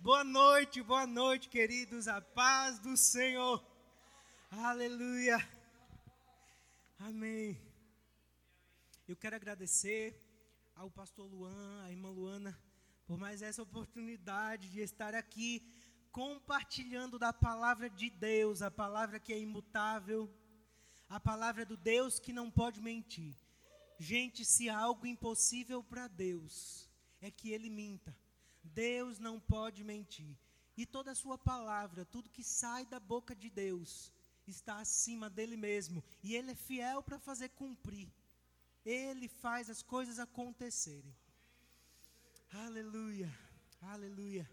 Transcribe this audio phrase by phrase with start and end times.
[0.00, 2.06] Boa noite, boa noite, queridos.
[2.06, 3.60] A paz do Senhor.
[4.48, 5.36] Aleluia.
[7.00, 7.60] Amém.
[9.08, 10.16] Eu quero agradecer
[10.76, 12.56] ao pastor Luan, à irmã Luana,
[13.08, 15.68] por mais essa oportunidade de estar aqui
[16.12, 20.32] compartilhando da palavra de Deus, a palavra que é imutável,
[21.08, 23.34] a palavra do Deus que não pode mentir.
[23.98, 26.88] Gente, se há algo impossível para Deus,
[27.20, 28.16] é que ele minta.
[28.68, 30.36] Deus não pode mentir.
[30.76, 34.12] E toda a sua palavra, tudo que sai da boca de Deus,
[34.46, 36.04] está acima dele mesmo.
[36.22, 38.08] E ele é fiel para fazer cumprir.
[38.84, 41.14] Ele faz as coisas acontecerem.
[42.50, 43.30] Aleluia,
[43.80, 44.48] aleluia.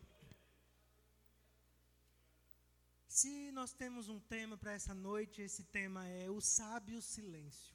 [3.08, 7.74] Se nós temos um tema para essa noite, esse tema é o sábio silêncio.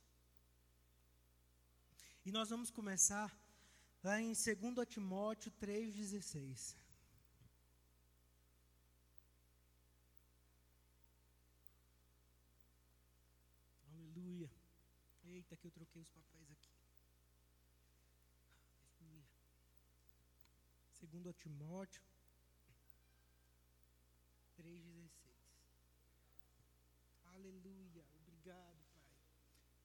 [2.26, 3.34] E nós vamos começar
[4.02, 6.76] lá em 2 Timóteo 3,16.
[13.92, 14.50] Aleluia.
[15.24, 16.70] Eita, que eu troquei os papéis aqui.
[19.00, 19.24] Aleluia.
[21.22, 22.02] 2 Timóteo
[24.58, 25.10] 3,16.
[27.34, 28.04] Aleluia.
[28.22, 29.14] Obrigado, Pai.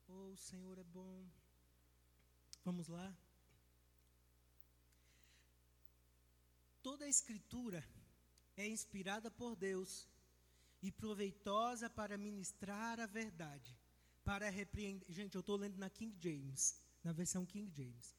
[0.08, 1.26] Oh, o Senhor é bom.
[2.64, 3.14] Vamos lá.
[6.86, 7.84] Toda a Escritura
[8.56, 10.06] é inspirada por Deus
[10.80, 13.76] e proveitosa para ministrar a verdade,
[14.24, 15.04] para repreender.
[15.12, 18.14] Gente, eu estou lendo na King James, na versão King James.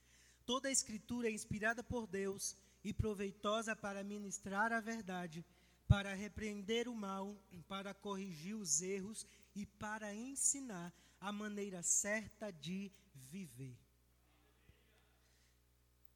[0.46, 5.46] Toda a Escritura é inspirada por Deus e proveitosa para ministrar a verdade,
[5.88, 12.92] para repreender o mal, para corrigir os erros e para ensinar a maneira certa de
[13.16, 13.87] viver.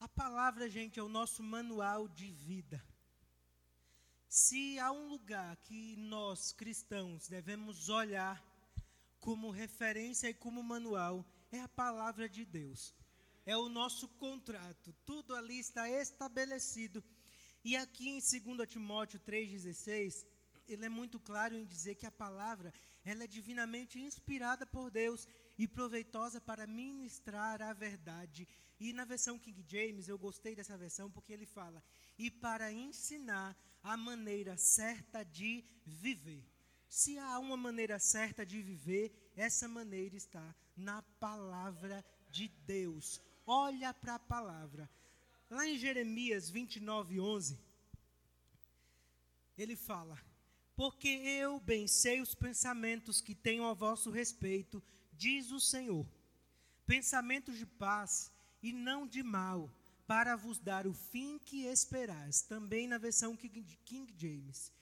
[0.01, 2.83] A palavra, gente, é o nosso manual de vida.
[4.27, 8.43] Se há um lugar que nós, cristãos, devemos olhar
[9.19, 12.95] como referência e como manual, é a palavra de Deus.
[13.45, 14.91] É o nosso contrato.
[15.05, 17.03] Tudo ali está estabelecido.
[17.63, 20.25] E aqui em 2 Timóteo 3,16,
[20.67, 22.73] ele é muito claro em dizer que a palavra
[23.05, 25.27] ela é divinamente inspirada por Deus
[25.61, 28.47] e proveitosa para ministrar a verdade
[28.83, 31.83] e na versão King James, eu gostei dessa versão porque ele fala:
[32.17, 36.43] e para ensinar a maneira certa de viver.
[36.89, 43.21] Se há uma maneira certa de viver, essa maneira está na palavra de Deus.
[43.45, 44.89] Olha para a palavra.
[45.47, 47.59] Lá em Jeremias 29, 11,
[49.55, 50.17] ele fala:
[50.75, 54.81] Porque eu bem sei os pensamentos que tenho a vosso respeito,
[55.23, 56.03] diz o Senhor,
[56.87, 58.31] pensamentos de paz
[58.67, 59.59] e não de mal,
[60.07, 62.41] para vos dar o fim que esperais.
[62.53, 64.73] Também na versão King James.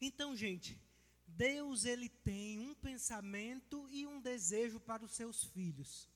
[0.00, 0.80] Então, gente,
[1.26, 6.08] Deus ele tem um pensamento e um desejo para os seus filhos.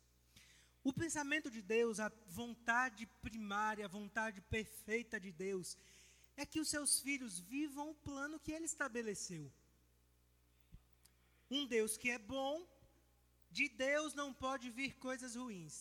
[0.85, 5.77] O pensamento de Deus, a vontade primária, a vontade perfeita de Deus,
[6.37, 9.51] é que os seus filhos vivam o plano que ele estabeleceu.
[11.51, 12.65] Um Deus que é bom,
[13.59, 15.77] de Deus não pode vir coisas ruins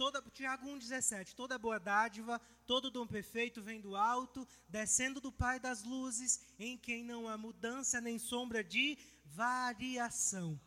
[0.00, 5.60] toda, Tiago 1,17, toda boa dádiva, todo dom perfeito vem do alto, descendo do Pai
[5.60, 8.96] das luzes, em quem não há mudança nem sombra de
[9.26, 10.58] variação.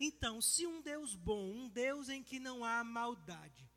[0.00, 3.70] Então, se um Deus bom, um Deus em que não há maldade,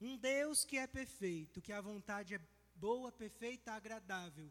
[0.00, 2.40] um Deus que é perfeito, que a vontade é
[2.74, 4.50] boa, perfeita, agradável,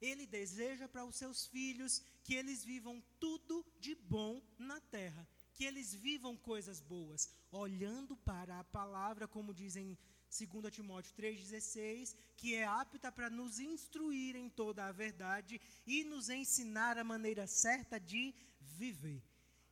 [0.00, 5.24] ele deseja para os seus filhos que eles vivam tudo de bom na terra
[5.60, 9.86] que eles vivam coisas boas, olhando para a palavra, como dizem
[10.30, 16.30] 2 Timóteo 3,16, que é apta para nos instruir em toda a verdade e nos
[16.30, 19.22] ensinar a maneira certa de viver.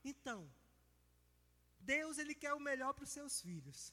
[0.05, 0.47] Então,
[1.81, 3.91] Deus ele quer o melhor para os seus filhos.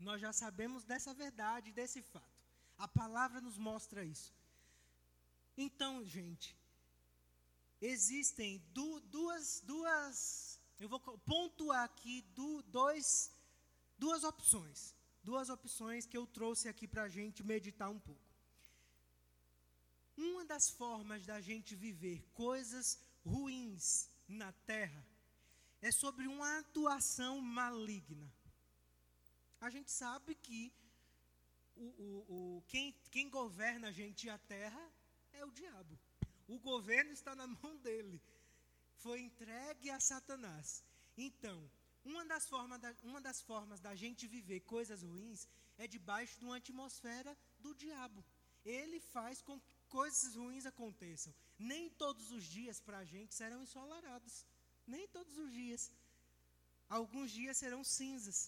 [0.00, 2.42] Nós já sabemos dessa verdade, desse fato.
[2.76, 4.34] A palavra nos mostra isso.
[5.56, 6.58] Então, gente,
[7.80, 13.32] existem du duas, duas eu vou pontuar aqui do, dois,
[13.98, 14.94] duas opções.
[15.22, 18.20] Duas opções que eu trouxe aqui para a gente meditar um pouco.
[20.16, 25.04] Uma das formas da gente viver coisas ruins na terra
[25.82, 28.32] é sobre uma atuação maligna.
[29.60, 30.72] A gente sabe que
[31.74, 34.90] o, o, o, quem, quem governa a gente e a terra
[35.32, 35.98] é o diabo.
[36.46, 38.22] O governo está na mão dele
[39.06, 40.68] foi entregue a Satanás.
[41.26, 41.58] Então,
[42.12, 45.40] uma das, formas da, uma das formas da gente viver coisas ruins
[45.82, 47.32] é debaixo de uma atmosfera
[47.64, 48.20] do diabo.
[48.64, 51.32] ele faz com que coisas ruins aconteçam.
[51.56, 54.34] Nem todos os dias para a gente serão ensolarados.
[54.94, 55.82] Nem todos os dias.
[56.98, 58.38] Alguns dias serão cinzas.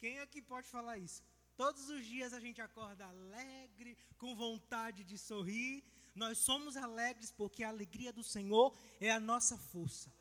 [0.00, 1.22] Quem aqui pode falar isso?
[1.62, 5.76] Todos os dias a gente acorda alegre, com vontade de sorrir.
[6.22, 10.12] Nós somos alegres porque a alegria do Senhor é a nossa força.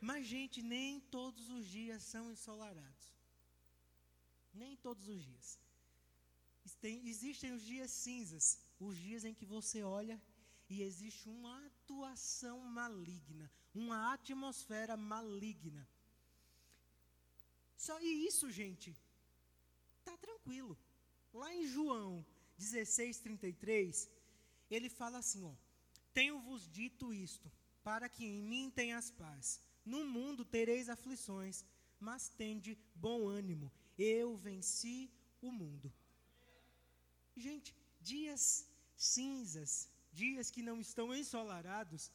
[0.00, 3.06] Mas, gente, nem todos os dias são ensolarados.
[4.52, 5.58] Nem todos os dias.
[6.82, 10.20] existem os dias cinzas, os dias em que você olha
[10.68, 15.88] e existe uma atuação maligna, uma atmosfera maligna.
[17.76, 18.96] Só e isso, gente,
[20.02, 20.76] tá tranquilo.
[21.32, 22.26] Lá em João
[22.58, 24.08] 16:33,
[24.70, 25.54] ele fala assim, ó:
[26.12, 27.50] Tenho-vos dito isto,
[27.82, 29.60] para que em mim tenhas paz.
[29.84, 31.64] No mundo tereis aflições,
[32.00, 33.70] mas tende bom ânimo.
[33.98, 35.92] Eu venci o mundo.
[37.36, 38.66] Gente, dias
[38.96, 42.10] cinzas, dias que não estão ensolarados,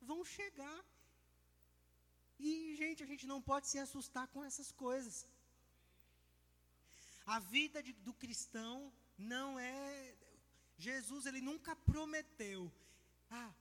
[0.00, 0.84] vão chegar.
[2.38, 5.26] E, gente, a gente não pode se assustar com essas coisas.
[7.24, 10.16] A vida de, do cristão não é.
[10.76, 12.72] Jesus, ele nunca prometeu.
[13.30, 13.52] Ah,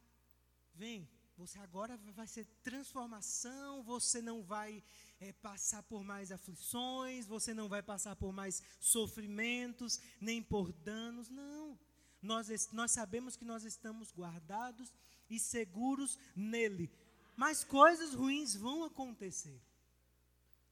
[0.74, 4.84] vem, você agora vai ser transformação, você não vai
[5.20, 11.30] é, passar por mais aflições, você não vai passar por mais sofrimentos, nem por danos.
[11.30, 11.80] Não
[12.24, 14.94] nós, nós sabemos que nós estamos guardados
[15.30, 16.90] e seguros nele.
[17.36, 19.62] Mas coisas ruins vão acontecer.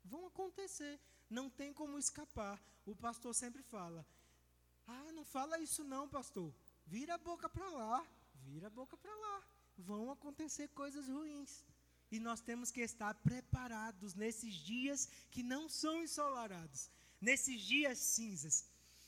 [0.06, 0.98] Vão acontecer.
[1.30, 2.64] Não tem como escapar.
[2.86, 4.08] O pastor sempre fala:
[4.92, 6.54] Ah, não fala isso não, pastor.
[6.86, 8.06] Vira a boca para lá.
[8.46, 9.38] Vira a boca para lá.
[9.78, 11.64] Vão acontecer coisas ruins.
[12.12, 16.90] E nós temos que estar preparados nesses dias que não são ensolarados,
[17.22, 18.66] nesses dias cinzas.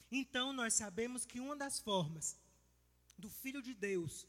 [0.09, 2.37] Então, nós sabemos que uma das formas
[3.17, 4.25] do Filho de Deus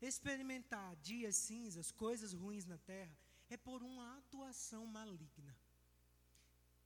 [0.00, 3.16] experimentar dias cinzas, coisas ruins na terra,
[3.48, 5.56] é por uma atuação maligna.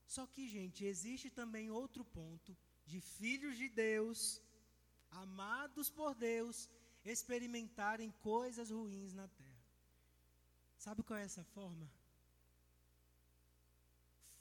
[0.06, 2.56] Só que, gente, existe também outro ponto
[2.93, 4.20] de filhos de Deus,
[5.23, 6.69] amados por Deus,
[7.05, 9.64] experimentarem coisas ruins na terra.
[10.76, 11.88] Sabe qual é essa forma?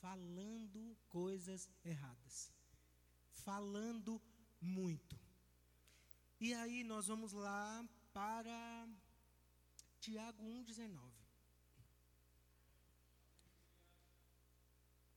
[0.05, 2.57] Falando coisas erradas
[3.47, 4.21] falando
[4.59, 5.17] muito.
[6.37, 8.89] E aí nós vamos lá para
[10.01, 11.09] Tiago 1,19.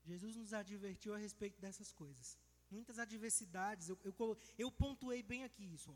[0.05, 2.39] Jesus nos advertiu a respeito dessas coisas.
[2.71, 5.91] Muitas adversidades, eu, eu, eu pontuei bem aqui isso.
[5.91, 5.95] Ó.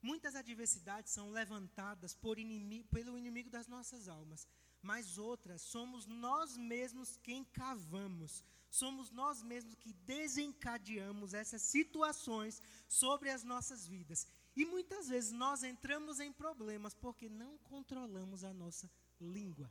[0.00, 4.46] Muitas adversidades são levantadas inimigo, pelo inimigo das nossas almas,
[4.82, 8.42] mas outras somos nós mesmos quem cavamos
[8.74, 14.26] somos nós mesmos que desencadeamos essas situações sobre as nossas vidas.
[14.56, 18.90] E muitas vezes nós entramos em problemas porque não controlamos a nossa
[19.20, 19.70] língua.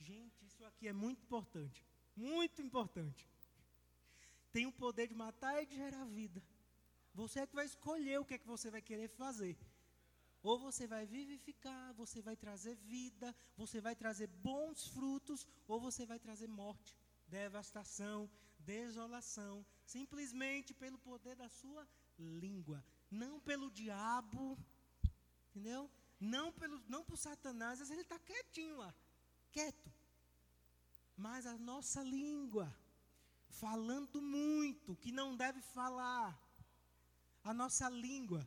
[0.00, 1.84] Gente, isso aqui é muito importante.
[2.16, 3.28] Muito importante.
[4.54, 6.40] Tem o poder de matar e de gerar vida.
[7.20, 9.54] Você é que vai escolher o que é que você vai querer fazer.
[10.48, 13.28] Ou você vai vivificar, você vai trazer vida,
[13.62, 16.92] você vai trazer bons frutos, ou você vai trazer morte
[17.26, 21.86] devastação, desolação, simplesmente pelo poder da sua
[22.18, 24.58] língua, não pelo diabo,
[25.48, 25.90] entendeu?
[26.20, 28.94] Não pelo, não por Satanás, ele está quietinho lá,
[29.50, 29.90] quieto.
[31.16, 32.74] Mas a nossa língua,
[33.60, 36.38] falando muito, que não deve falar,
[37.42, 38.46] a nossa língua,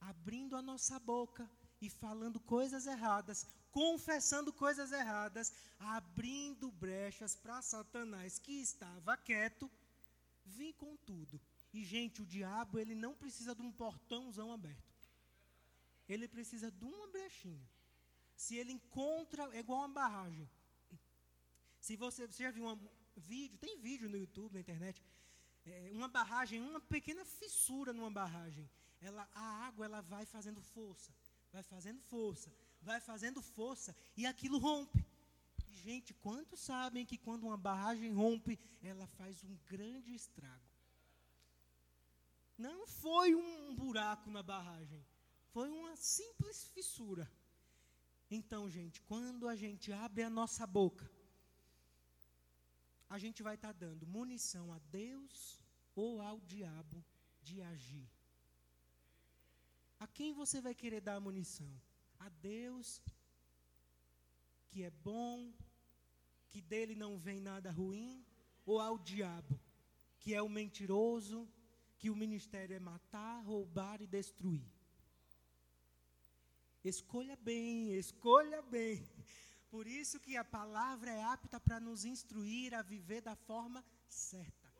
[0.00, 1.48] abrindo a nossa boca
[1.80, 9.70] e falando coisas erradas, confessando coisas erradas, abrindo brechas para Satanás, que estava quieto,
[10.44, 11.40] vir com tudo.
[11.72, 14.92] E, gente, o diabo, ele não precisa de um portãozão aberto.
[16.08, 17.66] Ele precisa de uma brechinha.
[18.36, 20.48] Se ele encontra, é igual uma barragem.
[21.80, 25.02] Se você, você já viu um vídeo, tem vídeo no YouTube, na internet,
[25.64, 28.68] é, uma barragem, uma pequena fissura numa barragem.
[29.00, 31.12] Ela, a água ela vai fazendo força,
[31.52, 35.04] vai fazendo força, vai fazendo força e aquilo rompe.
[35.68, 40.70] E, gente, quantos sabem que quando uma barragem rompe, ela faz um grande estrago?
[42.56, 45.04] Não foi um buraco na barragem,
[45.52, 47.30] foi uma simples fissura.
[48.30, 51.10] Então, gente, quando a gente abre a nossa boca,
[53.14, 55.34] a gente vai estar tá dando munição a Deus
[55.94, 56.98] ou ao diabo
[57.46, 58.08] de agir.
[60.04, 61.72] A quem você vai querer dar a munição?
[62.26, 63.02] a Deus,
[64.70, 65.52] que é bom,
[66.50, 68.24] que dele não vem nada ruim,
[68.64, 69.58] ou ao diabo,
[70.20, 71.48] que é o mentiroso,
[71.98, 74.64] que o ministério é matar, roubar e destruir.
[76.84, 79.08] Escolha bem, escolha bem.
[79.72, 84.70] Por isso que a palavra é apta para nos instruir a viver da forma certa.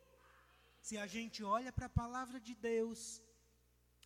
[0.82, 3.22] Se a gente olha para a palavra de Deus,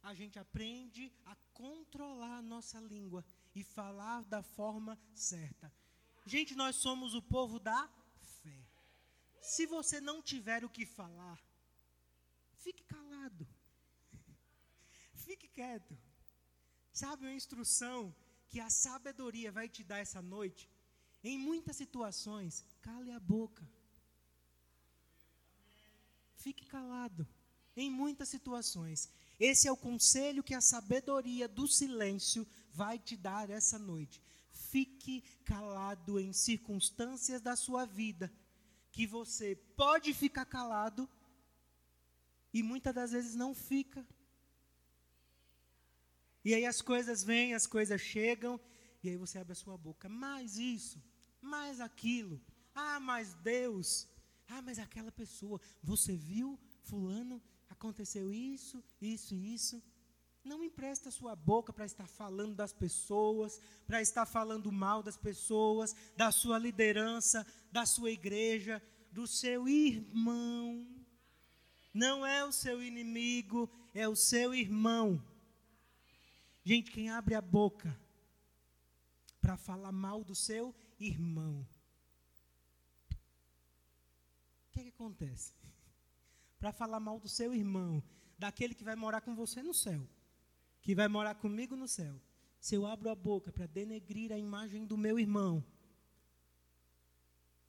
[0.00, 5.74] a gente aprende a controlar a nossa língua e falar da forma certa.
[6.24, 7.90] Gente, nós somos o povo da
[8.44, 8.64] fé.
[9.40, 11.40] Se você não tiver o que falar,
[12.58, 13.44] fique calado.
[15.26, 15.98] Fique quieto.
[16.92, 18.14] Sabe uma instrução
[18.48, 20.75] que a sabedoria vai te dar essa noite?
[21.28, 23.68] Em muitas situações, cale a boca.
[26.36, 27.26] Fique calado.
[27.76, 29.10] Em muitas situações.
[29.40, 34.22] Esse é o conselho que a sabedoria do silêncio vai te dar essa noite.
[34.52, 38.32] Fique calado em circunstâncias da sua vida
[38.92, 41.10] que você pode ficar calado
[42.54, 44.06] e muitas das vezes não fica.
[46.44, 48.60] E aí as coisas vêm, as coisas chegam,
[49.02, 50.08] e aí você abre a sua boca.
[50.08, 51.02] Mais isso,
[51.46, 52.40] mais aquilo.
[52.74, 54.06] Ah, mas Deus.
[54.48, 55.60] Ah, mas aquela pessoa.
[55.82, 57.42] Você viu, Fulano?
[57.70, 59.82] Aconteceu isso, isso e isso.
[60.44, 65.94] Não empresta sua boca para estar falando das pessoas, para estar falando mal das pessoas,
[66.16, 70.86] da sua liderança, da sua igreja, do seu irmão.
[71.92, 75.20] Não é o seu inimigo, é o seu irmão.
[76.62, 77.98] Gente, quem abre a boca
[79.40, 81.66] para falar mal do seu irmão,
[83.10, 85.52] o que, é que acontece?
[86.58, 88.02] Para falar mal do seu irmão,
[88.38, 90.06] daquele que vai morar com você no céu,
[90.82, 92.20] que vai morar comigo no céu.
[92.60, 95.64] Se eu abro a boca para denegrir a imagem do meu irmão,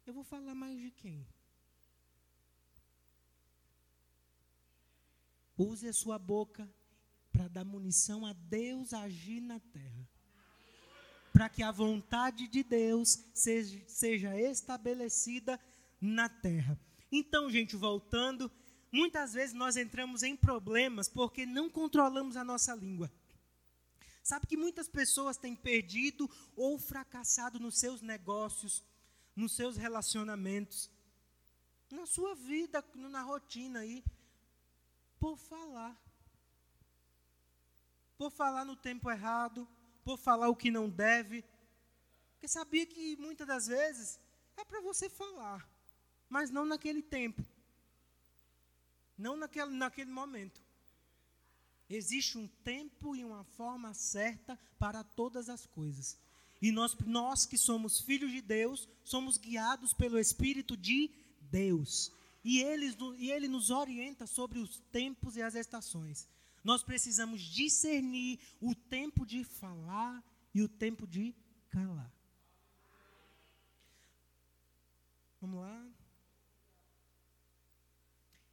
[0.05, 1.27] eu vou falar mais de quem?
[5.57, 6.69] Use a sua boca
[7.31, 10.06] para dar munição a Deus agir na terra.
[11.37, 15.59] Para que a vontade de Deus seja, seja estabelecida
[16.01, 16.79] na terra.
[17.11, 18.51] Então, gente, voltando,
[18.91, 23.11] muitas vezes nós entramos em problemas porque não controlamos a nossa língua.
[24.23, 28.83] Sabe que muitas pessoas têm perdido ou fracassado nos seus negócios,
[29.35, 30.89] nos seus relacionamentos,
[31.91, 34.03] na sua vida, na rotina aí,
[35.19, 35.95] por falar
[38.17, 39.67] por falar no tempo errado,
[40.07, 41.43] por falar o que não deve.
[42.31, 44.17] Porque sabia que muitas das vezes
[44.55, 45.69] é para você falar,
[46.29, 47.45] mas não naquele tempo.
[49.17, 50.61] Não naquele, naquele momento.
[51.89, 56.17] Existe um tempo e uma forma certa para todas as coisas.
[56.61, 61.11] E nós, nós que somos filhos de Deus, somos guiados pelo Espírito de
[61.41, 62.13] Deus.
[62.45, 66.29] E ele, e ele nos orienta sobre os tempos e as estações.
[66.67, 70.21] Nós precisamos discernir o tempo de falar
[70.53, 71.33] e o tempo de
[71.69, 72.13] calar.
[75.39, 75.89] Vamos lá?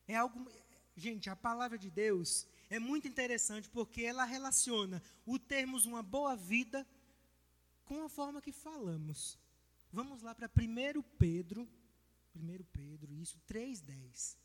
[0.06, 0.48] É algo.
[0.96, 6.36] Gente, a palavra de Deus é muito interessante porque ela relaciona o termos uma boa
[6.36, 6.86] vida
[7.84, 9.36] com a forma que falamos.
[9.92, 11.68] Vamos lá para 1 Pedro,
[12.32, 14.43] 1 Pedro, isso, 3,10.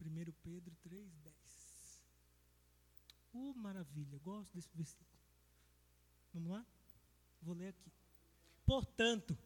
[0.00, 1.32] 1 Pedro 3,10.
[3.32, 5.20] Oh, maravilha, gosto desse versículo.
[6.32, 6.66] Vamos lá?
[7.42, 7.92] Vou ler aqui.
[8.64, 9.36] Portanto,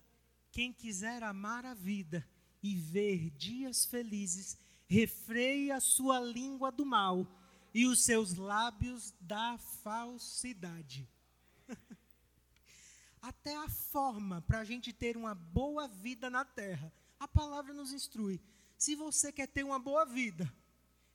[0.51, 2.27] quem quiser amar a vida
[2.63, 7.27] e ver dias felizes, refreie a sua língua do mal
[7.73, 11.09] e os seus lábios da falsidade.
[13.23, 17.93] Até a forma para a gente ter uma boa vida na terra, a palavra nos
[17.93, 18.41] instrui.
[18.81, 20.51] Se você quer ter uma boa vida,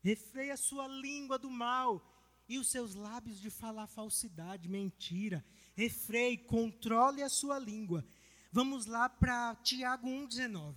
[0.04, 2.00] refreia a sua língua do mal
[2.48, 5.44] e os seus lábios de falar falsidade, mentira.
[5.74, 8.06] Refreie, controle a sua língua.
[8.52, 10.76] Vamos lá para Tiago 1,19.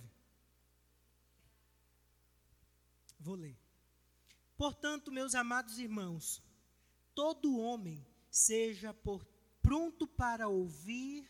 [3.19, 3.55] Vou ler.
[4.57, 6.41] Portanto, meus amados irmãos,
[7.13, 9.23] todo homem seja por,
[9.61, 11.29] pronto para ouvir,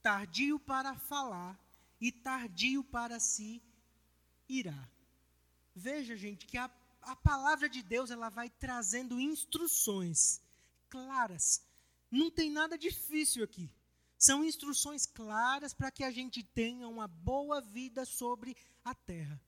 [0.00, 1.62] tardio para falar
[2.00, 3.62] e tardio para se
[4.48, 4.93] irar.
[5.74, 6.70] Veja, gente, que a,
[7.02, 10.40] a palavra de Deus ela vai trazendo instruções
[10.88, 11.62] claras.
[12.10, 13.68] Não tem nada difícil aqui.
[14.16, 19.40] São instruções claras para que a gente tenha uma boa vida sobre a terra.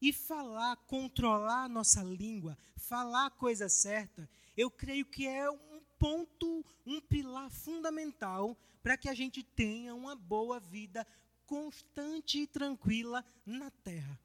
[0.00, 5.80] E falar, controlar a nossa língua, falar a coisa certa, eu creio que é um
[5.98, 11.06] ponto, um pilar fundamental para que a gente tenha uma boa vida
[11.46, 14.18] constante e tranquila na terra.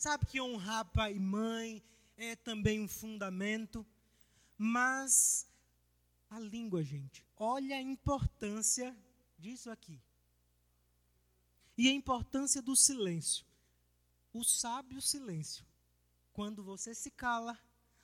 [0.00, 1.82] Sabe que honrar pai e mãe
[2.16, 3.86] é também um fundamento,
[4.56, 5.46] mas
[6.30, 8.96] a língua, gente, olha a importância
[9.38, 10.00] disso aqui.
[11.76, 13.44] E a importância do silêncio.
[14.32, 15.66] O sábio silêncio.
[16.32, 17.60] Quando você se cala,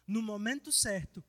[0.07, 1.25] no momento certo,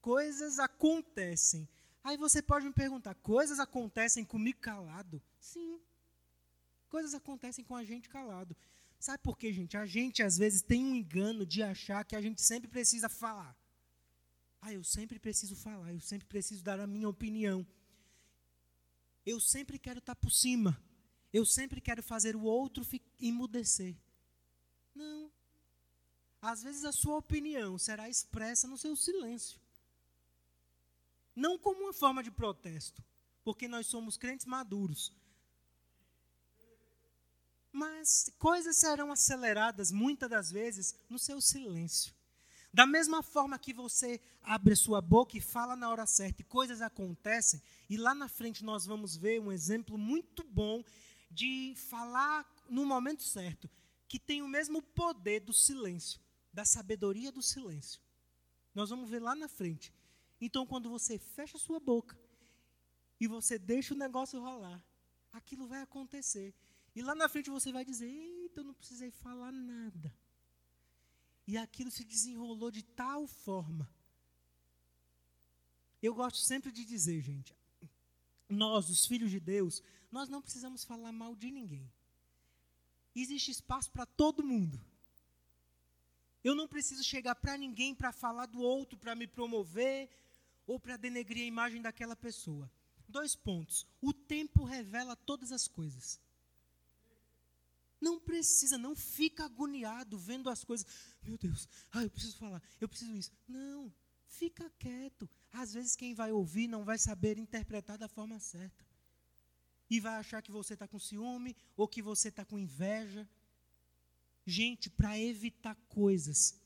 [0.00, 1.68] coisas acontecem.
[2.02, 5.22] Aí você pode me perguntar: coisas acontecem comigo calado?
[5.38, 5.80] Sim.
[6.88, 8.56] Coisas acontecem com a gente calado.
[9.00, 9.78] Sabe por quê, gente?
[9.78, 13.56] A gente às vezes tem um engano de achar que a gente sempre precisa falar.
[14.60, 17.66] Ah, eu sempre preciso falar, eu sempre preciso dar a minha opinião.
[19.24, 20.78] Eu sempre quero estar por cima.
[21.32, 22.84] Eu sempre quero fazer o outro
[23.18, 23.96] emudecer.
[24.94, 25.32] Não.
[26.42, 29.58] Às vezes a sua opinião será expressa no seu silêncio.
[31.34, 33.02] Não como uma forma de protesto,
[33.42, 35.10] porque nós somos crentes maduros.
[37.72, 42.12] Mas coisas serão aceleradas muitas das vezes no seu silêncio.
[42.72, 46.80] Da mesma forma que você abre sua boca e fala na hora certa e coisas
[46.80, 50.84] acontecem, e lá na frente nós vamos ver um exemplo muito bom
[51.30, 53.68] de falar no momento certo,
[54.08, 56.20] que tem o mesmo poder do silêncio,
[56.52, 58.00] da sabedoria do silêncio.
[58.74, 59.92] Nós vamos ver lá na frente.
[60.40, 62.16] Então, quando você fecha sua boca
[63.20, 64.82] e você deixa o negócio rolar,
[65.32, 66.54] aquilo vai acontecer.
[67.00, 70.14] E lá na frente você vai dizer: Eita, eu não precisei falar nada.
[71.46, 73.90] E aquilo se desenrolou de tal forma.
[76.02, 77.56] Eu gosto sempre de dizer, gente,
[78.46, 81.90] nós, os filhos de Deus, nós não precisamos falar mal de ninguém.
[83.16, 84.78] Existe espaço para todo mundo.
[86.44, 90.10] Eu não preciso chegar para ninguém para falar do outro, para me promover
[90.66, 92.70] ou para denegrir a imagem daquela pessoa.
[93.08, 93.86] Dois pontos.
[94.02, 96.20] O tempo revela todas as coisas.
[98.00, 100.86] Não precisa, não fica agoniado vendo as coisas.
[101.22, 103.30] Meu Deus, ah, eu preciso falar, eu preciso isso.
[103.46, 103.92] Não,
[104.26, 105.28] fica quieto.
[105.52, 108.84] Às vezes quem vai ouvir não vai saber interpretar da forma certa.
[109.90, 113.28] E vai achar que você está com ciúme ou que você está com inveja.
[114.46, 116.58] Gente, para evitar coisas,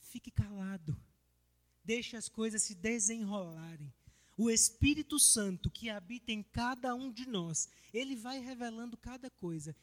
[0.00, 0.96] fique calado.
[1.82, 3.92] Deixe as coisas se desenrolarem.
[4.36, 9.76] O Espírito Santo que habita em cada um de nós, ele vai revelando cada coisa.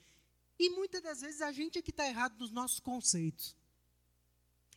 [0.60, 3.56] E muitas das vezes a gente é que está errado nos nossos conceitos.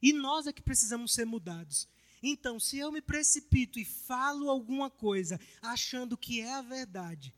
[0.03, 1.89] E nós é que precisamos ser mudados.
[2.23, 7.35] Então, se eu me precipito e falo alguma coisa achando que é a verdade,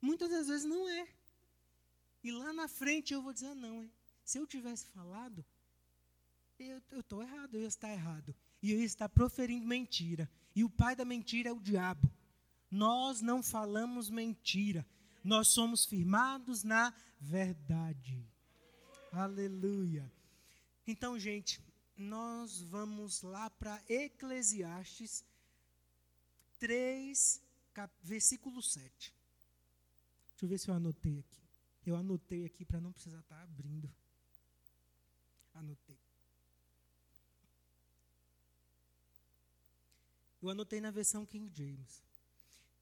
[0.00, 1.08] muitas das vezes não é.
[2.22, 3.92] E lá na frente eu vou dizer, ah, não, hein?
[4.24, 5.44] se eu tivesse falado,
[6.58, 8.34] eu estou errado, eu ia estar errado.
[8.62, 10.30] E eu ia estar proferindo mentira.
[10.54, 12.08] E o pai da mentira é o diabo.
[12.70, 14.86] Nós não falamos mentira
[15.22, 18.26] nós somos firmados na verdade.
[19.12, 20.10] Aleluia.
[20.86, 21.60] Então, gente,
[21.96, 25.24] nós vamos lá para Eclesiastes
[26.58, 29.14] 3, cap, versículo 7.
[30.30, 31.40] Deixa eu ver se eu anotei aqui.
[31.84, 33.92] Eu anotei aqui para não precisar estar tá abrindo.
[35.54, 35.98] Anotei.
[40.40, 42.02] Eu anotei na versão King James.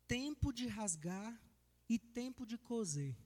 [0.07, 1.37] Tempo de rasgar
[1.89, 3.17] e tempo de coser,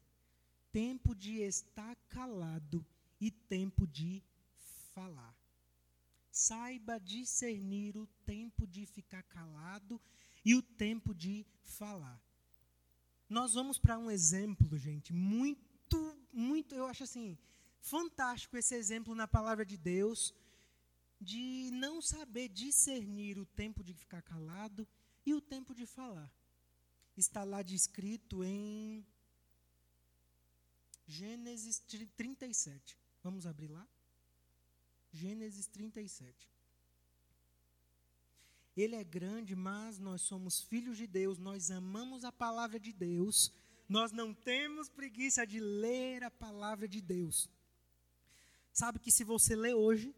[0.71, 2.87] tempo de estar calado
[3.21, 4.23] e tempo de
[4.95, 5.37] falar.
[6.31, 10.01] Saiba discernir o tempo de ficar calado
[10.45, 12.21] e o tempo de falar.
[13.29, 17.37] Nós vamos para um exemplo, gente, muito, muito, eu acho assim,
[17.81, 20.35] fantástico esse exemplo na palavra de Deus,
[21.21, 24.87] de não saber discernir o tempo de ficar calado
[25.25, 26.31] e o tempo de falar
[27.17, 29.07] está lá descrito em
[31.07, 32.99] Gênesis 37.
[33.23, 33.87] Vamos abrir lá?
[35.13, 36.51] Gênesis 37.
[38.75, 43.53] Ele é grande, mas nós somos filhos de Deus, nós amamos a palavra de Deus,
[43.87, 47.51] nós não temos preguiça de ler a palavra de Deus.
[48.73, 50.15] Sabe que se você ler hoje,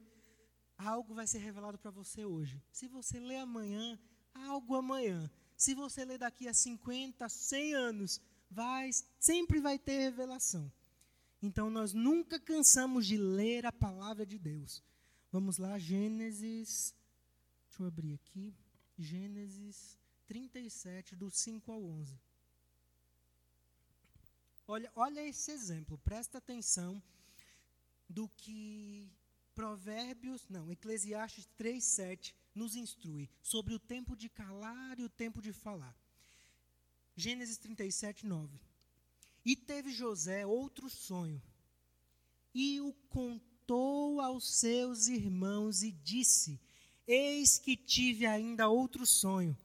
[0.79, 2.63] algo vai ser revelado para você hoje.
[2.71, 3.99] Se você ler amanhã,
[4.33, 5.29] algo amanhã.
[5.65, 10.71] Se você ler daqui a 50, 100 anos, vai, sempre vai ter revelação.
[11.43, 14.83] Então nós nunca cansamos de ler a palavra de Deus.
[15.33, 16.95] Vamos lá, Gênesis.
[17.67, 18.55] Deixa eu abrir aqui.
[18.99, 22.21] Gênesis 37, do 5 ao 11.
[24.69, 27.03] Olha, olha esse exemplo, presta atenção
[28.07, 29.11] do que
[29.55, 35.43] Provérbios, não, Eclesiastes 3, 7 nos instrui sobre o tempo de calar e o tempo
[35.43, 35.97] de falar.
[37.17, 38.61] Gênesis 37, 9.
[39.45, 41.43] E teve José outro sonho,
[42.55, 46.61] e o contou aos seus irmãos e disse:
[47.07, 49.57] Eis que tive ainda outro sonho,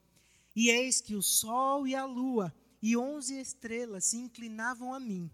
[0.55, 5.29] e eis que o sol e a lua e onze estrelas se inclinavam a mim.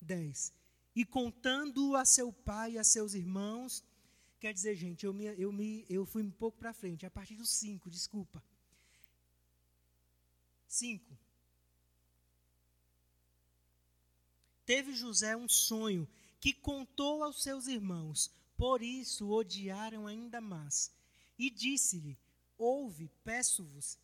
[0.00, 0.52] 10.
[0.94, 3.84] E contando a seu pai e a seus irmãos,
[4.40, 7.36] quer dizer, gente, eu, me, eu, me, eu fui um pouco para frente, a partir
[7.36, 8.42] dos 5, desculpa.
[10.66, 11.18] 5.
[14.64, 16.08] Teve José um sonho
[16.40, 20.90] que contou aos seus irmãos, por isso o odiaram ainda mais.
[21.38, 22.16] E disse-lhe:
[22.56, 23.98] Ouve, peço-vos,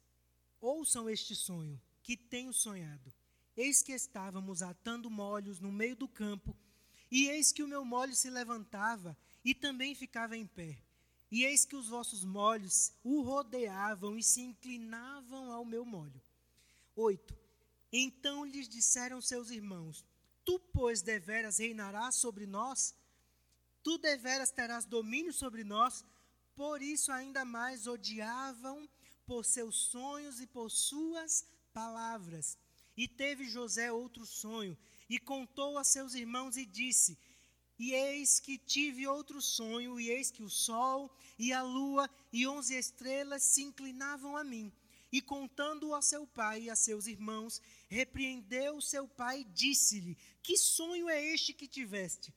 [0.61, 3.13] ouçam este sonho que tenho sonhado.
[3.57, 6.55] Eis que estávamos atando molhos no meio do campo,
[7.11, 9.17] e eis que o meu molho se levantava
[9.47, 10.77] e também ficava em pé.
[11.31, 16.21] E eis que os vossos molhos o rodeavam e se inclinavam ao meu molho.
[16.97, 17.33] 8.
[17.93, 20.05] Então lhes disseram seus irmãos:
[20.45, 22.93] Tu, pois, deveras reinarás sobre nós?
[23.85, 26.05] Tu deveras terás domínio sobre nós?
[26.57, 28.89] Por isso ainda mais odiavam
[29.25, 32.59] por seus sonhos e por suas palavras.
[32.97, 34.77] E teve José outro sonho,
[35.09, 37.17] e contou a seus irmãos e disse:
[37.79, 42.47] E eis que tive outro sonho, e eis que o sol e a lua e
[42.47, 44.73] onze estrelas se inclinavam a mim.
[45.13, 50.57] E contando-o a seu pai e a seus irmãos, repreendeu seu pai e disse-lhe: Que
[50.57, 52.35] sonho é este que tiveste?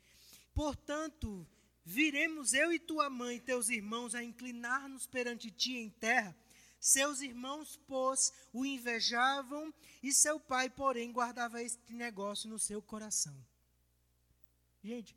[0.54, 1.48] Portanto,
[1.84, 6.36] viremos eu e tua mãe e teus irmãos a inclinar-nos perante ti em terra.
[6.80, 13.36] Seus irmãos, pois, o invejavam, e seu pai, porém, guardava este negócio no seu coração.
[14.82, 15.14] Gente,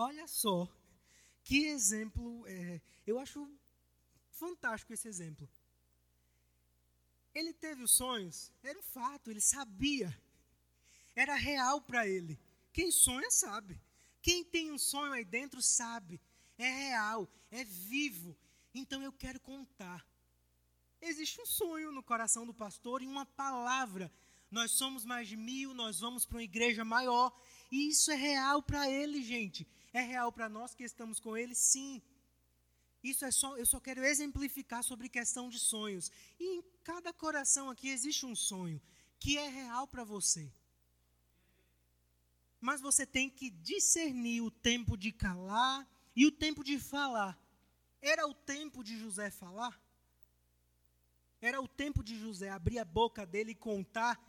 [0.00, 0.68] olha só
[1.44, 2.46] que exemplo.
[2.46, 3.48] É, eu acho
[4.30, 5.48] fantástico esse exemplo.
[7.34, 10.16] Ele teve os sonhos, era um fato, ele sabia.
[11.14, 12.38] Era real para ele.
[12.72, 13.80] Quem sonha sabe.
[14.22, 16.20] Quem tem um sonho aí dentro sabe.
[16.58, 18.36] É real, é vivo.
[18.74, 20.06] Então eu quero contar.
[21.00, 24.12] Existe um sonho no coração do pastor e uma palavra.
[24.50, 27.32] Nós somos mais de mil, nós vamos para uma igreja maior.
[27.70, 29.66] E isso é real para ele, gente.
[29.92, 32.02] É real para nós que estamos com ele, sim.
[33.02, 36.10] Isso é só, eu só quero exemplificar sobre questão de sonhos.
[36.38, 38.80] E em cada coração aqui existe um sonho
[39.18, 40.52] que é real para você.
[42.60, 47.38] Mas você tem que discernir o tempo de calar e o tempo de falar.
[48.02, 49.80] Era o tempo de José falar?
[51.40, 54.20] Era o tempo de José abrir a boca dele e contar.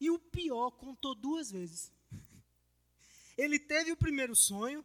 [0.00, 1.92] E o pior, contou duas vezes.
[3.36, 4.84] Ele teve o primeiro sonho,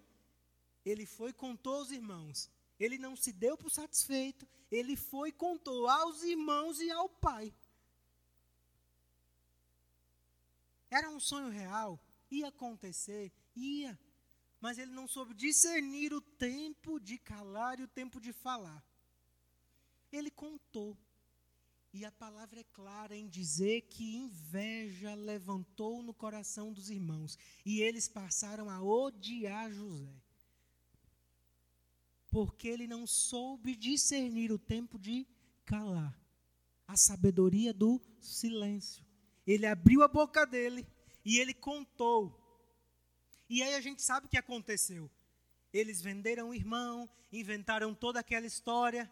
[0.86, 2.50] ele foi e contou aos irmãos.
[2.80, 7.54] Ele não se deu por satisfeito, ele foi e contou aos irmãos e ao pai.
[10.89, 13.98] Era um sonho real, ia acontecer, ia,
[14.60, 18.84] mas ele não soube discernir o tempo de calar e o tempo de falar.
[20.12, 20.98] Ele contou.
[21.94, 27.82] E a palavra é clara em dizer que inveja levantou no coração dos irmãos, e
[27.82, 30.21] eles passaram a odiar José
[32.32, 35.28] porque ele não soube discernir o tempo de
[35.65, 36.17] calar
[36.88, 39.06] a sabedoria do silêncio.
[39.46, 40.88] Ele abriu a boca dele
[41.24, 42.38] e ele contou.
[43.50, 45.10] E aí a gente sabe o que aconteceu.
[45.72, 49.10] Eles venderam o irmão, inventaram toda aquela história.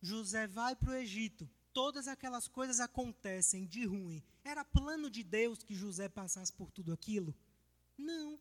[0.00, 1.48] José vai para o Egito.
[1.72, 4.22] Todas aquelas coisas acontecem de ruim.
[4.44, 7.34] Era plano de Deus que José passasse por tudo aquilo?
[7.96, 8.38] Não.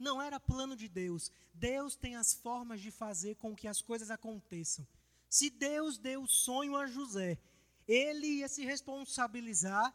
[0.00, 1.30] Não era plano de Deus.
[1.52, 4.86] Deus tem as formas de fazer com que as coisas aconteçam.
[5.28, 7.38] Se Deus deu o sonho a José,
[7.86, 9.94] ele ia se responsabilizar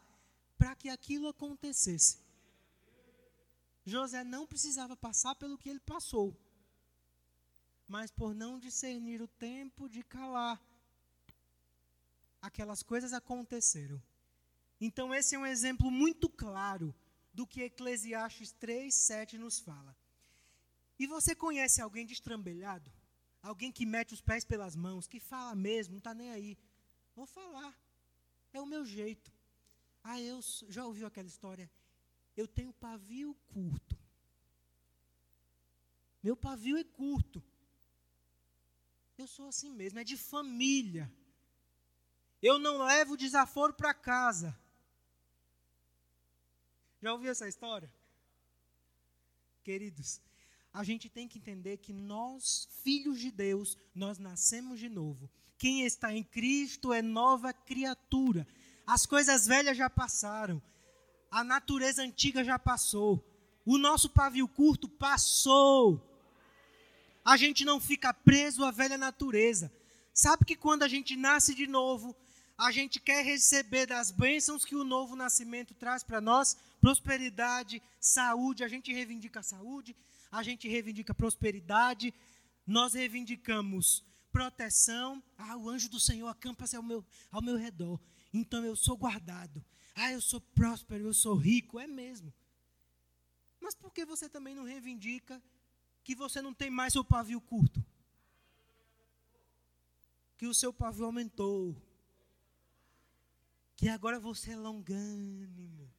[0.56, 2.18] para que aquilo acontecesse.
[3.84, 6.36] José não precisava passar pelo que ele passou,
[7.88, 10.60] mas por não discernir o tempo de calar,
[12.40, 14.00] aquelas coisas aconteceram.
[14.80, 16.94] Então, esse é um exemplo muito claro
[17.36, 19.94] do que Eclesiastes 3, 7 nos fala.
[20.98, 22.90] E você conhece alguém destrambelhado?
[23.42, 26.58] Alguém que mete os pés pelas mãos, que fala mesmo, não está nem aí.
[27.14, 27.78] Vou falar.
[28.54, 29.30] É o meu jeito.
[30.02, 31.70] Ah, eu já ouviu aquela história?
[32.34, 33.94] Eu tenho pavio curto.
[36.22, 37.44] Meu pavio é curto.
[39.18, 41.12] Eu sou assim mesmo, é de família.
[42.40, 44.58] Eu não levo desaforo para casa.
[47.06, 47.88] Já ouviu essa história?
[49.62, 50.20] Queridos,
[50.74, 55.30] a gente tem que entender que nós, filhos de Deus, nós nascemos de novo.
[55.56, 58.44] Quem está em Cristo é nova criatura.
[58.84, 60.60] As coisas velhas já passaram.
[61.30, 63.24] A natureza antiga já passou.
[63.64, 66.02] O nosso pavio curto passou.
[67.24, 69.72] A gente não fica preso à velha natureza.
[70.12, 72.16] Sabe que quando a gente nasce de novo,
[72.58, 78.62] a gente quer receber das bênçãos que o novo nascimento traz para nós, prosperidade, saúde,
[78.62, 79.96] a gente reivindica a saúde,
[80.30, 82.14] a gente reivindica prosperidade,
[82.64, 85.20] nós reivindicamos proteção.
[85.36, 87.98] Ah, o anjo do Senhor acampa-se ao meu, ao meu redor.
[88.32, 89.64] Então eu sou guardado.
[89.96, 91.80] Ah, eu sou próspero, eu sou rico.
[91.80, 92.32] É mesmo.
[93.60, 95.42] Mas por que você também não reivindica
[96.04, 97.84] que você não tem mais seu pavio curto?
[100.36, 101.74] Que o seu pavio aumentou.
[103.74, 105.95] Que agora você é longânimo.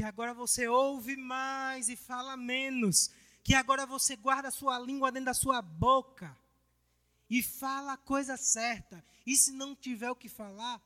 [0.00, 3.10] Que agora você ouve mais e fala menos.
[3.44, 6.34] Que agora você guarda a sua língua dentro da sua boca
[7.28, 9.04] e fala a coisa certa.
[9.26, 10.80] E se não tiver o que falar,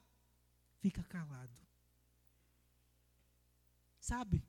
[0.80, 1.56] fica calado.
[4.00, 4.42] Sabe?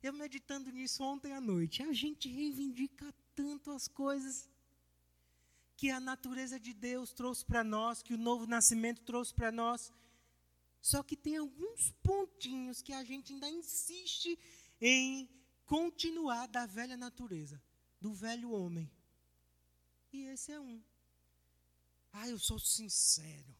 [0.00, 4.48] Eu meditando nisso ontem à noite, a gente reivindica tanto as coisas
[5.76, 9.92] que a natureza de Deus trouxe para nós, que o novo nascimento trouxe para nós.
[10.80, 14.38] Só que tem alguns pontinhos que a gente ainda insiste
[14.80, 15.28] em
[15.66, 17.60] continuar da velha natureza,
[18.00, 18.90] do velho homem.
[20.12, 20.82] E esse é um.
[22.12, 23.54] Ah, eu sou sincero.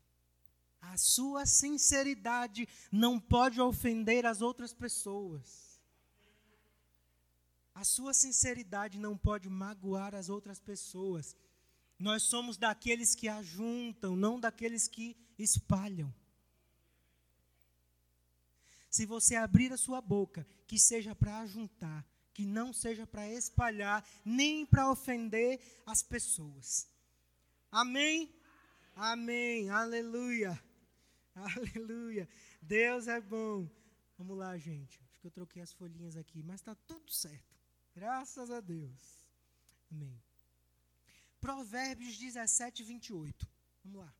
[0.80, 5.80] A sua sinceridade não pode ofender as outras pessoas.
[7.74, 11.36] A sua sinceridade não pode magoar as outras pessoas.
[11.98, 16.12] Nós somos daqueles que ajuntam, não daqueles que espalham.
[18.98, 24.04] Se você abrir a sua boca, que seja para ajuntar, que não seja para espalhar,
[24.24, 26.90] nem para ofender as pessoas.
[27.70, 28.34] Amém?
[28.96, 29.70] Amém.
[29.70, 30.60] Aleluia.
[31.32, 32.28] Aleluia.
[32.60, 33.70] Deus é bom.
[34.16, 35.00] Vamos lá, gente.
[35.08, 37.56] Acho que eu troquei as folhinhas aqui, mas está tudo certo.
[37.94, 39.24] Graças a Deus.
[39.92, 40.20] Amém.
[41.40, 43.48] Provérbios 17, 28.
[43.84, 44.12] Vamos lá.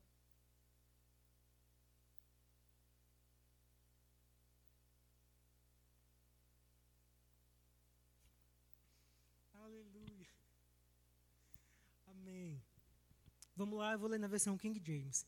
[13.59, 15.27] Vamos lá, eu vou ler na versão King James.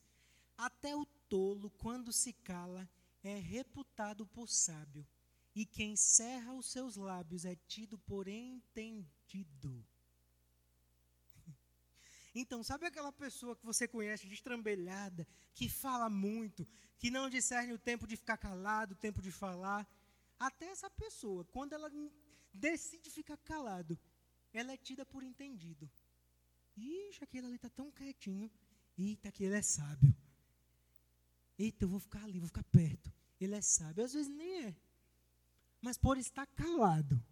[0.56, 2.88] Até o tolo, quando se cala,
[3.24, 5.04] é reputado por sábio,
[5.52, 9.84] e quem cerra os seus lábios é tido por entendido.
[12.32, 16.64] Então, sabe aquela pessoa que você conhece, destrambelhada, que fala muito,
[17.00, 19.84] que não discerne o tempo de ficar calado, o tempo de falar?
[20.38, 21.90] Até essa pessoa, quando ela
[22.54, 23.98] decide ficar calado,
[24.52, 25.90] ela é tida por entendido.
[26.76, 28.50] Ixi, aquele ali está tão quietinho.
[28.98, 30.14] Eita, aquele é sábio.
[31.58, 33.12] Eita, eu vou ficar ali, vou ficar perto.
[33.40, 34.04] Ele é sábio.
[34.04, 34.76] Às vezes nem é.
[35.80, 37.22] Mas por estar calado,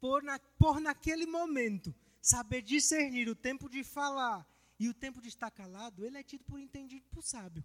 [0.00, 4.46] por, na, por naquele momento, saber discernir o tempo de falar
[4.78, 7.64] e o tempo de estar calado, ele é tido por entendido por sábio.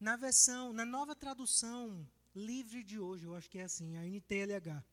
[0.00, 4.84] Na versão, na nova tradução livre de hoje, eu acho que é assim, a NTLH.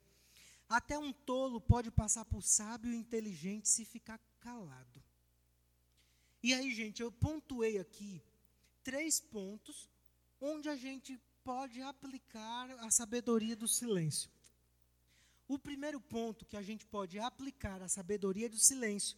[0.69, 5.03] Até um tolo pode passar por sábio e inteligente se ficar calado.
[6.43, 8.21] E aí, gente, eu pontuei aqui
[8.84, 9.89] três pontos
[10.39, 14.29] onde a gente pode aplicar a sabedoria do silêncio.
[15.47, 19.17] O primeiro ponto que a gente pode aplicar a sabedoria do silêncio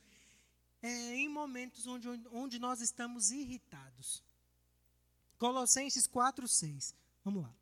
[0.81, 4.23] é em momentos onde, onde nós estamos irritados.
[5.37, 6.95] Colossenses 4, 6.
[7.25, 7.60] Vamos lá.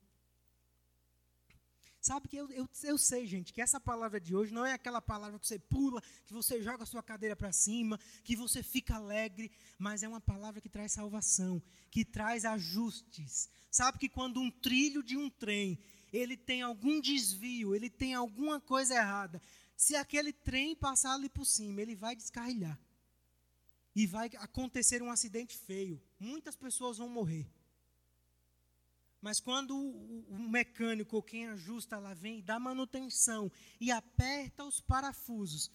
[2.01, 5.01] Sabe que eu, eu, eu sei, gente, que essa palavra de hoje não é aquela
[5.01, 8.95] palavra que você pula, que você joga a sua cadeira para cima, que você fica
[8.95, 13.49] alegre, mas é uma palavra que traz salvação, que traz ajustes.
[13.69, 15.77] Sabe que quando um trilho de um trem,
[16.11, 19.41] ele tem algum desvio, ele tem alguma coisa errada,
[19.75, 22.79] se aquele trem passar ali por cima, ele vai descarrilhar.
[23.95, 26.01] E vai acontecer um acidente feio.
[26.19, 27.49] Muitas pessoas vão morrer.
[29.21, 34.79] Mas quando o, mecânico ou quem ajusta lá vem e dá manutenção e aperta os
[34.79, 35.69] parafusos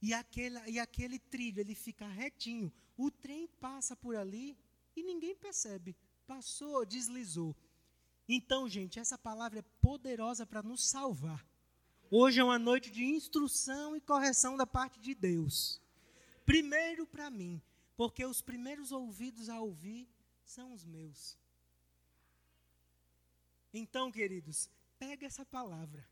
[0.00, 4.58] e aquele, e aquele trilho ele fica retinho, o trem passa por ali
[4.94, 5.96] e ninguém percebe.
[6.26, 7.56] Passou, deslizou.
[8.28, 11.46] Então, gente, essa palavra é poderosa para nos salvar.
[12.10, 15.80] Hoje é uma noite de instrução e correção da parte de Deus.
[16.44, 17.60] Primeiro para mim,
[17.96, 20.06] porque os primeiros ouvidos a ouvir
[20.44, 21.38] são os meus.
[23.72, 26.06] Então, queridos, pega essa palavra.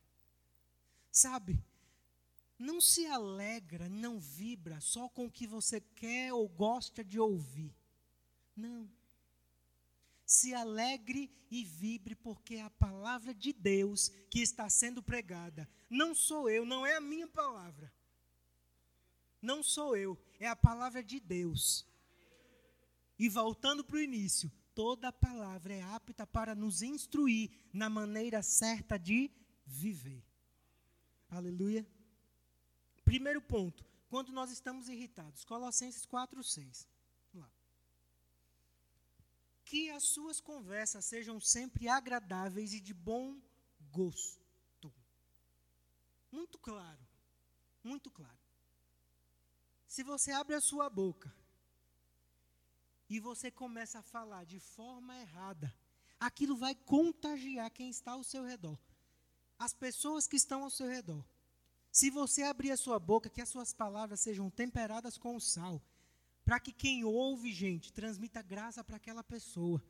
[1.10, 1.62] Sabe?
[2.58, 7.74] Não se alegra, não vibra só com o que você quer ou gosta de ouvir.
[8.54, 8.88] Não.
[10.26, 15.68] se alegre e vibre, porque é a palavra de Deus que está sendo pregada.
[15.88, 17.92] Não sou eu, não é a minha palavra.
[19.42, 21.86] Não sou eu, é a palavra de Deus.
[23.18, 28.98] E voltando para o início, toda palavra é apta para nos instruir na maneira certa
[28.98, 29.30] de
[29.64, 30.24] viver.
[31.28, 31.86] Aleluia.
[33.04, 35.44] Primeiro ponto, quando nós estamos irritados.
[35.44, 36.88] Colossenses 4, 6.
[37.32, 37.52] Vamos lá.
[39.64, 43.40] Que as suas conversas sejam sempre agradáveis e de bom
[43.90, 44.40] gosto.
[46.30, 47.00] Muito claro.
[47.82, 48.38] Muito claro.
[49.86, 51.34] Se você abre a sua boca
[53.10, 55.74] e você começa a falar de forma errada,
[56.20, 58.78] aquilo vai contagiar quem está ao seu redor.
[59.58, 61.24] As pessoas que estão ao seu redor.
[61.90, 65.82] Se você abrir a sua boca, que as suas palavras sejam temperadas com sal,
[66.44, 69.82] para que quem ouve, gente, transmita graça para aquela pessoa.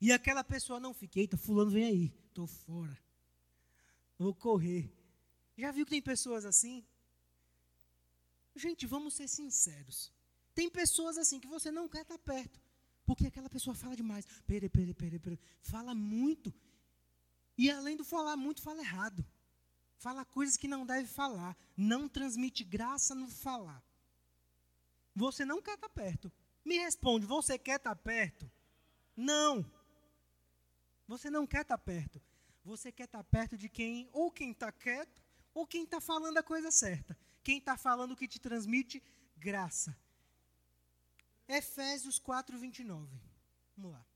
[0.00, 2.98] E aquela pessoa não fique, eita, fulano vem aí, estou fora.
[4.18, 4.90] Vou correr.
[5.58, 6.82] Já viu que tem pessoas assim?
[8.56, 10.10] Gente, vamos ser sinceros.
[10.54, 12.60] Tem pessoas assim que você não quer estar perto.
[13.04, 14.26] Porque aquela pessoa fala demais.
[14.46, 15.40] Pere, pere, pere, pere.
[15.60, 16.52] Fala muito.
[17.56, 19.24] E além do falar muito, fala errado.
[19.96, 21.56] Fala coisas que não deve falar.
[21.76, 23.82] Não transmite graça no falar.
[25.14, 26.32] Você não quer estar perto.
[26.64, 28.50] Me responde, você quer estar perto?
[29.16, 29.64] Não.
[31.06, 32.20] Você não quer estar perto.
[32.64, 36.42] Você quer estar perto de quem, ou quem está quieto, ou quem está falando a
[36.42, 37.18] coisa certa.
[37.42, 39.02] Quem está falando que te transmite
[39.36, 39.96] graça.
[41.52, 43.20] Efésios 4, 29.
[43.76, 44.06] Vamos lá.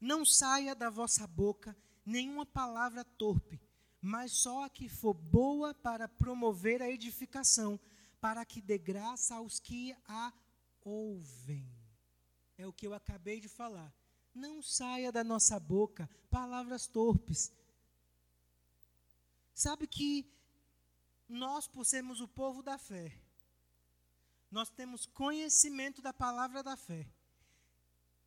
[0.00, 3.60] Não saia da vossa boca nenhuma palavra torpe,
[4.00, 7.78] mas só a que for boa para promover a edificação,
[8.20, 10.32] para que dê graça aos que a
[10.84, 11.68] ouvem.
[12.56, 13.92] É o que eu acabei de falar.
[14.32, 17.52] Não saia da nossa boca palavras torpes.
[19.52, 20.24] Sabe que
[21.28, 23.18] nós, por sermos o povo da fé,
[24.50, 27.06] nós temos conhecimento da palavra da fé.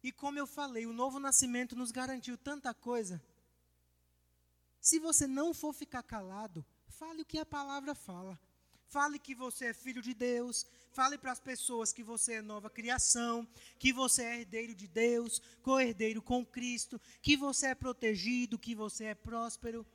[0.03, 3.21] E como eu falei, o novo nascimento nos garantiu tanta coisa.
[4.79, 8.39] Se você não for ficar calado, fale o que a palavra fala.
[8.87, 10.65] Fale que você é filho de Deus.
[10.91, 13.47] Fale para as pessoas que você é nova criação,
[13.79, 19.05] que você é herdeiro de Deus, co-herdeiro com Cristo, que você é protegido, que você
[19.05, 19.87] é próspero.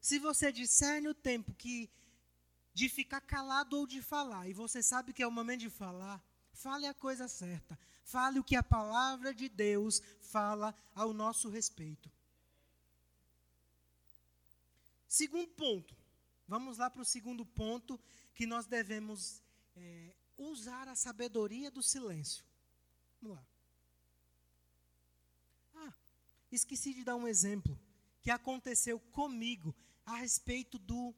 [0.00, 1.88] Se você discerne o tempo que
[2.80, 6.18] de ficar calado ou de falar, e você sabe que é o momento de falar,
[6.50, 7.78] fale a coisa certa.
[8.02, 12.10] Fale o que a palavra de Deus fala ao nosso respeito.
[15.06, 15.94] Segundo ponto.
[16.48, 18.00] Vamos lá para o segundo ponto,
[18.34, 19.42] que nós devemos
[19.76, 22.42] é, usar a sabedoria do silêncio.
[23.20, 23.46] Vamos lá.
[25.74, 25.92] Ah,
[26.50, 27.78] esqueci de dar um exemplo
[28.22, 31.14] que aconteceu comigo a respeito do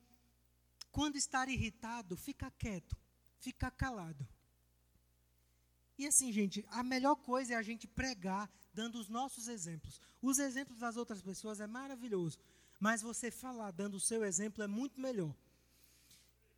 [0.92, 2.94] quando estar irritado, fica quieto,
[3.38, 4.28] fica calado.
[5.98, 10.00] E assim, gente, a melhor coisa é a gente pregar dando os nossos exemplos.
[10.20, 12.38] Os exemplos das outras pessoas é maravilhoso,
[12.78, 15.34] mas você falar dando o seu exemplo é muito melhor.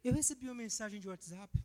[0.03, 1.59] Eu recebi uma mensagem de WhatsApp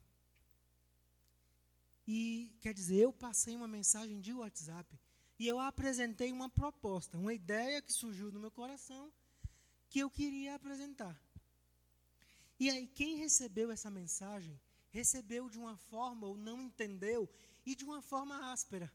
[2.08, 4.98] e quer dizer, eu passei uma mensagem de WhatsApp
[5.38, 9.12] e eu apresentei uma proposta, uma ideia que surgiu no meu coração
[9.90, 11.20] que eu queria apresentar.
[12.60, 17.30] E aí, quem recebeu essa mensagem, recebeu de uma forma ou não entendeu,
[17.66, 18.92] e de uma forma áspera.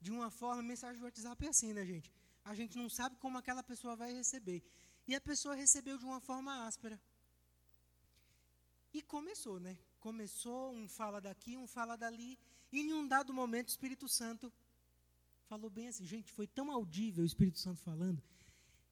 [0.00, 2.12] De uma forma, mensagem do WhatsApp é assim, né, gente?
[2.44, 4.62] A gente não sabe como aquela pessoa vai receber.
[5.06, 7.00] E a pessoa recebeu de uma forma áspera.
[8.92, 9.78] E começou, né?
[10.00, 12.38] Começou, um fala daqui, um fala dali,
[12.72, 14.52] e em um dado momento o Espírito Santo
[15.46, 18.22] falou bem assim, gente, foi tão audível o Espírito Santo falando,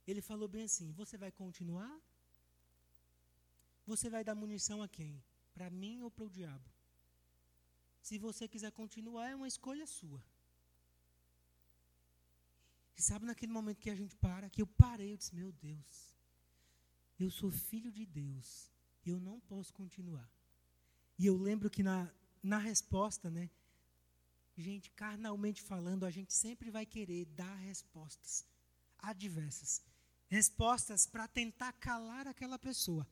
[0.07, 2.01] ele falou bem assim: Você vai continuar?
[3.87, 5.23] Você vai dar munição a quem?
[5.55, 6.69] Para mim ou para o diabo?
[8.03, 10.23] Se você quiser continuar, é uma escolha sua.
[12.97, 16.15] E sabe naquele momento que a gente para, que eu parei, eu disse: Meu Deus,
[17.19, 18.71] eu sou filho de Deus,
[19.05, 20.29] eu não posso continuar.
[21.19, 22.11] E eu lembro que na,
[22.43, 23.51] na resposta, né?
[24.57, 28.47] Gente, carnalmente falando, a gente sempre vai querer dar respostas
[28.99, 29.85] adversas
[30.29, 33.07] respostas para tentar calar aquela pessoa.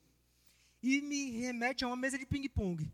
[0.90, 2.92] E me remete a uma mesa de ping-pong.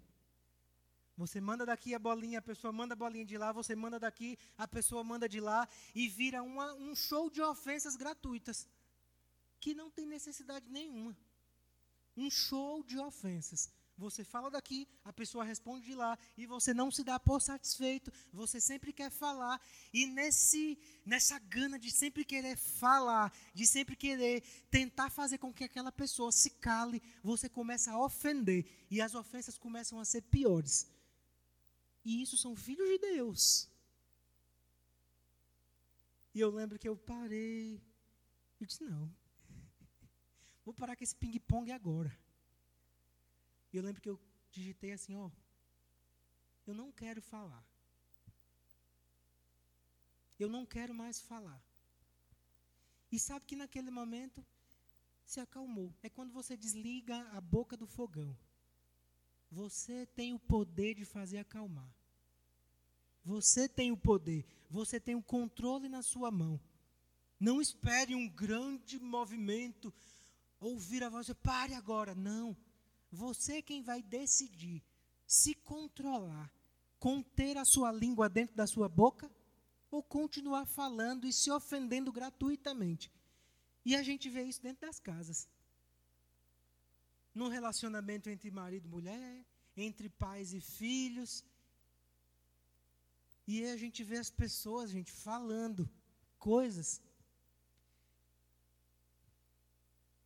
[1.16, 4.38] Você manda daqui a bolinha, a pessoa manda a bolinha de lá, você manda daqui,
[4.56, 8.68] a pessoa manda de lá, e vira uma, um show de ofensas gratuitas,
[9.58, 11.16] que não tem necessidade nenhuma.
[12.16, 13.68] Um show de ofensas.
[14.00, 18.10] Você fala daqui, a pessoa responde de lá, e você não se dá por satisfeito,
[18.32, 19.60] você sempre quer falar,
[19.92, 25.64] e nesse, nessa gana de sempre querer falar, de sempre querer tentar fazer com que
[25.64, 30.90] aquela pessoa se cale, você começa a ofender, e as ofensas começam a ser piores.
[32.02, 33.68] E isso são filhos de Deus.
[36.34, 37.82] E eu lembro que eu parei,
[38.58, 39.12] eu disse: não,
[40.64, 42.16] vou parar com esse ping-pong agora.
[43.72, 45.30] E eu lembro que eu digitei assim, ó,
[46.66, 47.64] eu não quero falar.
[50.38, 51.62] Eu não quero mais falar.
[53.12, 54.44] E sabe que naquele momento
[55.24, 55.92] se acalmou.
[56.02, 58.36] É quando você desliga a boca do fogão.
[59.50, 61.92] Você tem o poder de fazer acalmar.
[63.24, 64.44] Você tem o poder.
[64.70, 66.60] Você tem o controle na sua mão.
[67.38, 69.92] Não espere um grande movimento.
[70.60, 72.14] Ouvir a voz, pare agora.
[72.14, 72.56] Não.
[73.10, 74.82] Você é quem vai decidir
[75.26, 76.52] se controlar,
[76.98, 79.30] conter a sua língua dentro da sua boca
[79.90, 83.10] ou continuar falando e se ofendendo gratuitamente.
[83.84, 85.48] E a gente vê isso dentro das casas.
[87.34, 89.46] No relacionamento entre marido e mulher,
[89.76, 91.44] entre pais e filhos.
[93.46, 95.90] E a gente vê as pessoas, gente, falando
[96.38, 97.00] coisas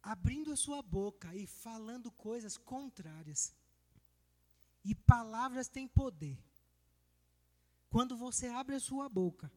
[0.05, 3.55] abrindo a sua boca e falando coisas contrárias.
[4.85, 6.39] E palavras têm poder.
[7.89, 9.51] Quando você abre a sua boca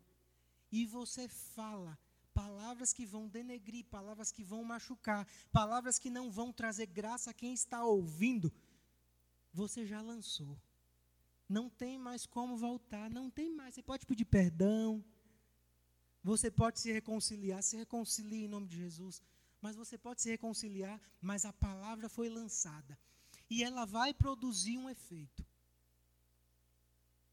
[0.72, 2.00] e você fala
[2.34, 7.34] palavras que vão denegrir, palavras que vão machucar, palavras que não vão trazer graça a
[7.34, 8.54] quem está ouvindo,
[9.52, 10.58] você já lançou.
[11.50, 13.76] Não tem mais como voltar, não tem mais.
[13.76, 15.04] Você pode pedir perdão,
[16.24, 19.22] você pode se reconciliar, se reconcilie em nome de Jesus
[19.68, 22.98] mas você pode se reconciliar, mas a palavra foi lançada.
[23.50, 25.46] E ela vai produzir um efeito.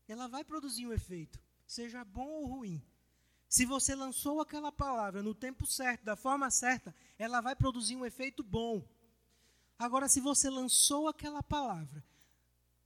[0.08, 2.82] Ela vai produzir um efeito, seja bom ou ruim.
[3.48, 8.04] Se você lançou aquela palavra no tempo certo, da forma certa, ela vai produzir um
[8.04, 8.84] efeito bom.
[9.78, 12.02] Agora, se você lançou aquela palavra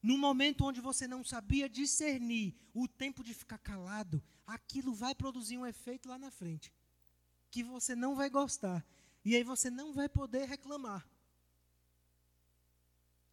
[0.03, 5.57] no momento onde você não sabia discernir o tempo de ficar calado, aquilo vai produzir
[5.57, 6.71] um efeito lá na frente
[7.51, 8.85] que você não vai gostar
[9.25, 11.07] e aí você não vai poder reclamar.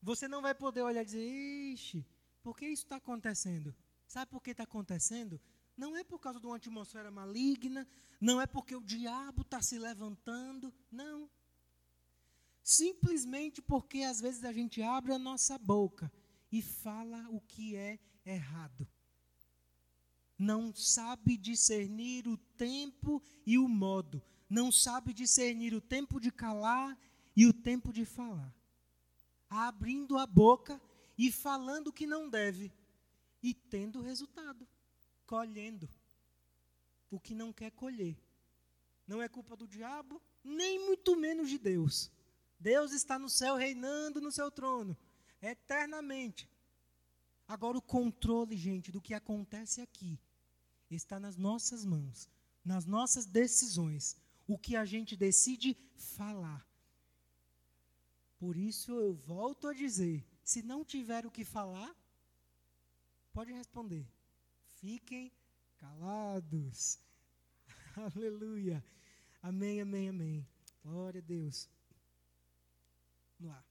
[0.01, 1.25] Você não vai poder olhar e dizer,
[1.73, 2.05] ixi,
[2.43, 3.75] por que isso está acontecendo?
[4.07, 5.41] Sabe por que está acontecendo?
[5.75, 7.87] Não é por causa de uma atmosfera maligna,
[8.21, 11.29] não é porque o diabo está se levantando, não.
[12.63, 16.11] Simplesmente porque às vezes a gente abre a nossa boca
[16.51, 18.87] e fala o que é errado.
[20.37, 24.21] Não sabe discernir o tempo e o modo
[24.55, 26.97] não sabe discernir o tempo de calar
[27.35, 28.55] e o tempo de falar.
[29.49, 30.81] Abrindo a boca
[31.17, 32.71] e falando o que não deve,
[33.43, 34.65] e tendo resultado,
[35.27, 35.89] colhendo
[37.11, 38.17] o que não quer colher.
[39.05, 42.09] Não é culpa do diabo, nem muito menos de Deus.
[42.57, 44.97] Deus está no céu reinando no seu trono,
[45.41, 46.49] eternamente.
[47.45, 50.17] Agora, o controle, gente, do que acontece aqui,
[50.89, 52.29] está nas nossas mãos,
[52.63, 56.65] nas nossas decisões o que a gente decide falar.
[58.37, 61.95] Por isso eu volto a dizer: se não tiver o que falar,
[63.33, 64.07] pode responder.
[64.75, 65.31] Fiquem
[65.77, 66.99] calados.
[68.15, 68.83] Aleluia.
[69.41, 70.47] Amém, amém, amém.
[70.83, 71.69] Glória a Deus.
[73.39, 73.65] Vamos lá.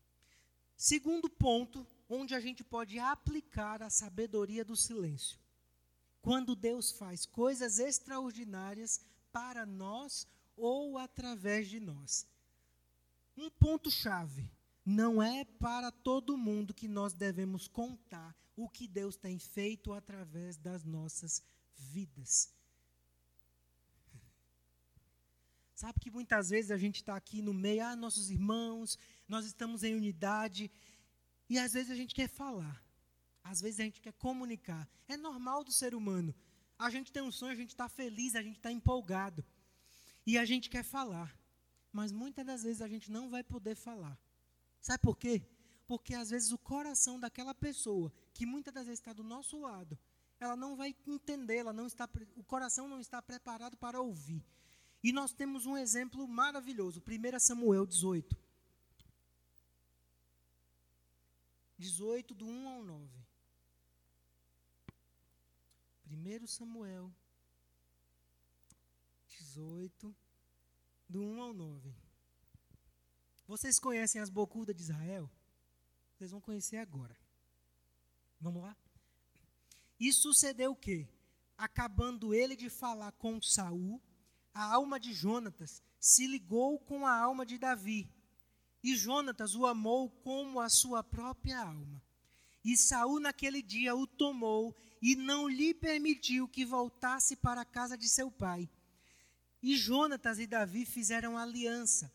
[0.76, 5.38] Segundo ponto, onde a gente pode aplicar a sabedoria do silêncio.
[6.20, 9.00] Quando Deus faz coisas extraordinárias
[9.30, 10.26] para nós
[10.56, 12.26] ou através de nós.
[13.36, 14.50] Um ponto-chave:
[14.84, 20.56] não é para todo mundo que nós devemos contar o que Deus tem feito através
[20.56, 21.42] das nossas
[21.76, 22.52] vidas.
[25.74, 28.96] Sabe que muitas vezes a gente está aqui no meio, ah, nossos irmãos,
[29.26, 30.70] nós estamos em unidade,
[31.48, 32.82] e às vezes a gente quer falar,
[33.42, 34.88] às vezes a gente quer comunicar.
[35.08, 36.34] É normal do ser humano.
[36.78, 39.44] A gente tem um sonho, a gente está feliz, a gente está empolgado.
[40.26, 41.38] E a gente quer falar,
[41.92, 44.18] mas muitas das vezes a gente não vai poder falar.
[44.80, 45.42] Sabe por quê?
[45.86, 49.98] Porque às vezes o coração daquela pessoa, que muitas das vezes está do nosso lado,
[50.40, 54.44] ela não vai entender, ela não está, o coração não está preparado para ouvir.
[55.02, 58.36] E nós temos um exemplo maravilhoso, 1 Samuel 18.
[61.78, 63.24] 18, do 1 ao 9.
[66.06, 67.12] 1 Samuel
[69.54, 70.16] 18,
[71.08, 71.94] do 1 ao 9.
[73.46, 75.30] Vocês conhecem as bocudas de Israel?
[76.12, 77.16] Vocês vão conhecer agora.
[78.40, 78.76] Vamos lá?
[80.00, 81.08] E sucedeu o quê?
[81.56, 84.02] Acabando ele de falar com Saul,
[84.52, 88.12] a alma de Jonatas se ligou com a alma de Davi.
[88.82, 92.02] E Jonatas o amou como a sua própria alma.
[92.64, 97.96] E Saul naquele dia o tomou e não lhe permitiu que voltasse para a casa
[97.96, 98.68] de seu pai.
[99.66, 102.12] E Jonatas e Davi fizeram aliança,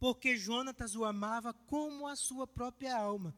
[0.00, 3.32] porque Jonatas o amava como a sua própria alma.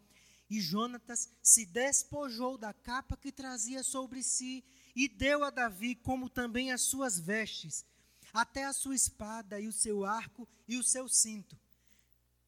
[0.48, 4.64] E Jonatas se despojou da capa que trazia sobre si
[4.96, 7.84] e deu a Davi como também as suas vestes,
[8.32, 11.54] até a sua espada e o seu arco e o seu cinto.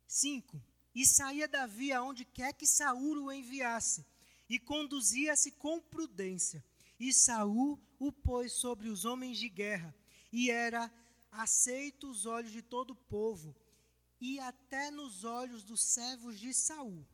[0.09, 0.59] 5.
[0.95, 4.03] E saía Davi aonde quer que Saul o enviasse,
[4.49, 6.65] e conduzia-se com prudência.
[6.99, 9.95] E Saul o pôs sobre os homens de guerra,
[10.33, 10.91] e era
[11.33, 13.57] aceito os olhos de todo o povo,
[14.21, 17.05] e até nos olhos dos servos de Saul.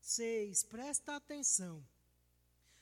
[0.00, 0.64] 6.
[0.64, 1.82] Presta atenção.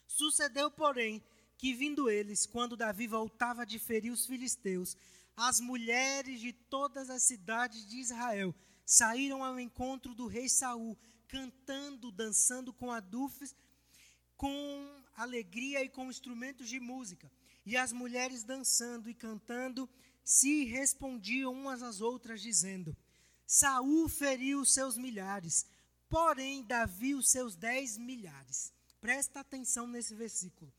[0.09, 1.23] Sucedeu, porém,
[1.57, 4.97] que vindo eles, quando Davi voltava de ferir os filisteus,
[5.37, 8.55] as mulheres de todas as cidades de Israel
[8.85, 10.97] saíram ao encontro do rei Saul,
[11.29, 13.55] cantando, dançando com adufes,
[14.37, 17.31] com alegria e com instrumentos de música.
[17.65, 19.89] E as mulheres dançando e cantando
[20.25, 22.97] se respondiam umas às outras dizendo:
[23.47, 25.66] Saul feriu seus milhares,
[26.09, 28.72] porém Davi os seus dez milhares.
[29.01, 30.72] Presta atenção nesse versículo.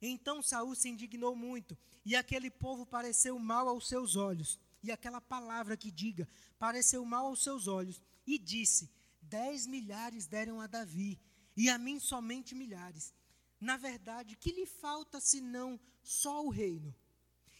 [0.00, 5.20] Então Saul se indignou muito, e aquele povo pareceu mal aos seus olhos e aquela
[5.20, 6.28] palavra que diga
[6.58, 11.20] pareceu mal aos seus olhos, e disse: Dez milhares deram a Davi,
[11.56, 13.12] e a mim somente milhares.
[13.60, 16.94] Na verdade, que lhe falta senão só o reino?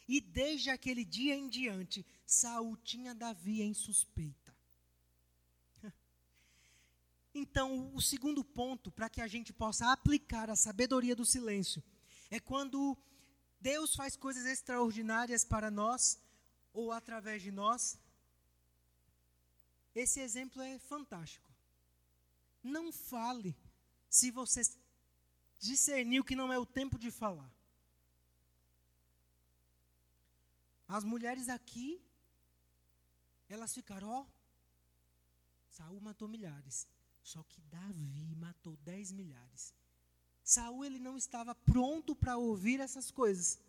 [0.08, 4.56] E desde aquele dia em diante, Saul tinha Davi em suspeita.
[7.34, 11.80] Então, o segundo ponto para que a gente possa aplicar a sabedoria do silêncio
[12.30, 12.96] é quando
[13.60, 16.18] Deus faz coisas extraordinárias para nós,
[16.72, 17.98] ou através de nós.
[19.94, 21.50] Esse exemplo é fantástico.
[22.62, 23.56] Não fale
[24.08, 24.62] se você
[25.58, 27.52] discerniu que não é o tempo de falar.
[30.88, 32.02] As mulheres aqui,
[33.48, 34.26] elas ficaram, ó,
[35.68, 36.88] Saul matou milhares.
[37.22, 39.74] Só que Davi matou dez milhares.
[40.42, 43.60] Saul ele não estava pronto para ouvir essas coisas.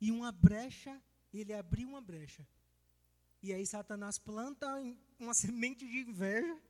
[0.00, 1.00] E uma brecha
[1.32, 2.46] ele abriu uma brecha.
[3.40, 4.66] E aí Satanás planta
[5.20, 6.60] uma semente de inveja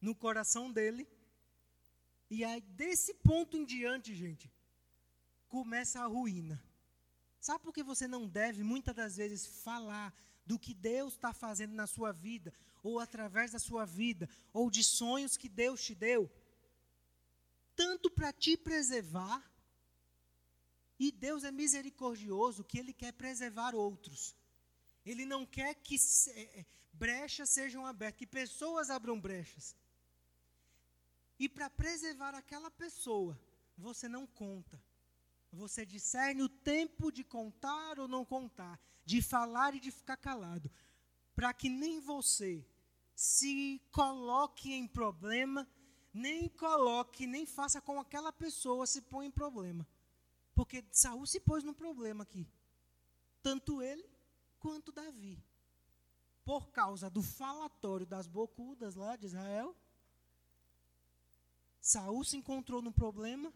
[0.00, 1.06] no coração dele.
[2.28, 4.50] E aí, desse ponto em diante, gente,
[5.48, 6.60] começa a ruína.
[7.42, 10.14] Sabe por que você não deve, muitas das vezes, falar
[10.46, 14.84] do que Deus está fazendo na sua vida, ou através da sua vida, ou de
[14.84, 16.30] sonhos que Deus te deu?
[17.74, 19.42] Tanto para te preservar,
[21.00, 24.36] e Deus é misericordioso que Ele quer preservar outros.
[25.04, 25.96] Ele não quer que
[26.28, 29.74] é, é, brechas sejam abertas, que pessoas abram brechas.
[31.40, 33.36] E para preservar aquela pessoa,
[33.76, 34.80] você não conta.
[35.52, 40.70] Você discerne o tempo de contar ou não contar, de falar e de ficar calado,
[41.34, 42.66] para que nem você
[43.14, 45.68] se coloque em problema,
[46.12, 49.86] nem coloque, nem faça com aquela pessoa se põe em problema.
[50.54, 52.48] Porque Saul se pôs num problema aqui.
[53.42, 54.08] Tanto ele
[54.58, 55.42] quanto Davi.
[56.44, 59.76] Por causa do falatório das bocudas lá de Israel,
[61.80, 63.52] Saul se encontrou num problema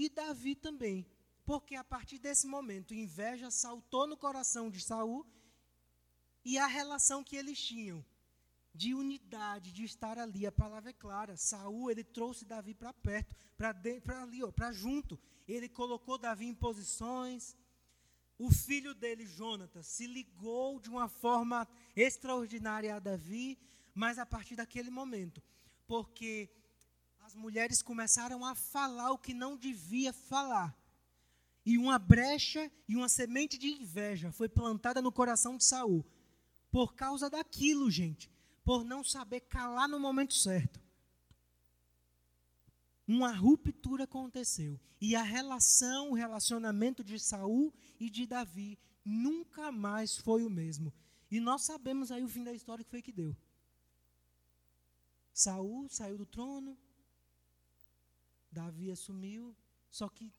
[0.00, 1.06] e Davi também.
[1.44, 5.26] Porque a partir desse momento, inveja saltou no coração de Saul
[6.44, 8.04] e a relação que eles tinham
[8.72, 11.36] de unidade, de estar ali, a palavra é clara.
[11.36, 15.18] Saul, ele trouxe Davi para perto, para ali, para junto.
[15.46, 17.56] Ele colocou Davi em posições.
[18.38, 23.58] O filho dele, Jonatas, se ligou de uma forma extraordinária a Davi,
[23.94, 25.42] mas a partir daquele momento,
[25.86, 26.48] porque
[27.30, 30.76] as mulheres começaram a falar o que não devia falar.
[31.64, 36.04] E uma brecha e uma semente de inveja foi plantada no coração de Saul.
[36.72, 38.28] Por causa daquilo, gente
[38.64, 40.80] por não saber calar no momento certo.
[43.06, 44.78] Uma ruptura aconteceu.
[45.00, 50.92] E a relação, o relacionamento de Saul e de Davi nunca mais foi o mesmo.
[51.30, 53.36] E nós sabemos aí o fim da história que foi que deu.
[55.32, 56.76] Saul saiu do trono,
[58.50, 59.56] Davi assumiu,
[59.88, 60.32] só que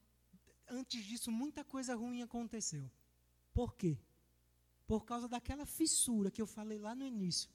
[0.67, 2.89] antes disso muita coisa ruim aconteceu.
[3.53, 3.97] Por quê?
[4.87, 7.49] Por causa daquela fissura que eu falei lá no início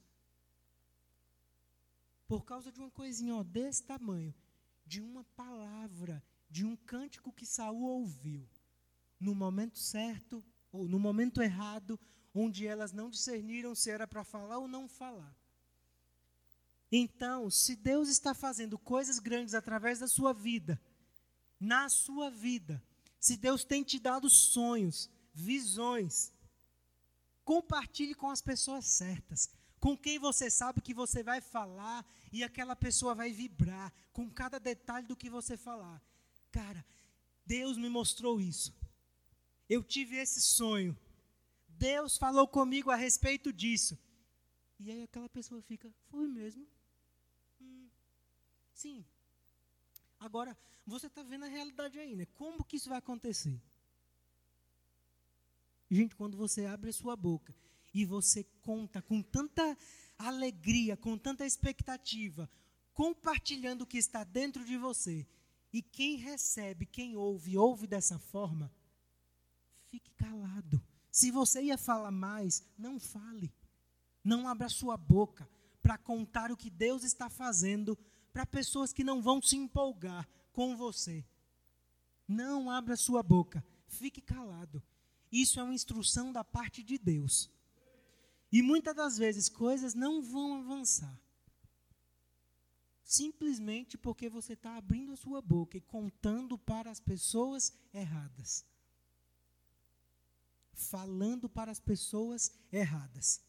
[2.27, 4.35] por causa de uma coisinha ó, desse tamanho,
[4.85, 8.49] de uma palavra, de um cântico que Saul ouviu,
[9.19, 11.99] no momento certo ou no momento errado,
[12.35, 15.35] onde elas não discerniram se era para falar ou não falar.
[16.99, 20.81] Então, se Deus está fazendo coisas grandes através da sua vida,
[21.61, 22.83] na sua vida,
[23.21, 26.33] se Deus tem te dado sonhos, visões,
[27.45, 32.75] compartilhe com as pessoas certas, com quem você sabe que você vai falar e aquela
[32.75, 36.03] pessoa vai vibrar com cada detalhe do que você falar.
[36.51, 36.83] Cara,
[37.45, 38.75] Deus me mostrou isso.
[39.69, 40.97] Eu tive esse sonho.
[41.69, 43.99] Deus falou comigo a respeito disso.
[44.81, 46.67] E aí aquela pessoa fica, foi mesmo?
[48.77, 49.03] Sim.
[50.21, 50.57] Agora,
[50.87, 52.27] você está vendo a realidade aí, né?
[52.35, 53.59] Como que isso vai acontecer?
[55.91, 57.55] Gente, quando você abre a sua boca
[57.95, 59.77] e você conta com tanta
[60.19, 62.51] alegria, com tanta expectativa,
[62.93, 65.27] compartilhando o que está dentro de você,
[65.73, 68.71] e quem recebe, quem ouve, ouve dessa forma,
[69.89, 70.83] fique calado.
[71.11, 73.51] Se você ia falar mais, não fale.
[74.23, 75.49] Não abra sua boca
[75.81, 77.97] para contar o que Deus está fazendo
[78.37, 81.25] para pessoas que não vão se empolgar com você.
[82.29, 83.65] Não abra sua boca.
[83.89, 84.83] Fique calado.
[85.33, 87.51] Isso é uma instrução da parte de Deus.
[88.53, 91.19] E muitas das vezes coisas não vão avançar.
[93.03, 98.67] Simplesmente porque você está abrindo a sua boca e contando para as pessoas erradas
[100.77, 103.41] falando para as pessoas erradas.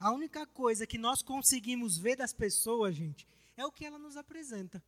[0.00, 4.16] A única coisa que nós conseguimos ver das pessoas, gente, é o que ela nos
[4.16, 4.82] apresenta.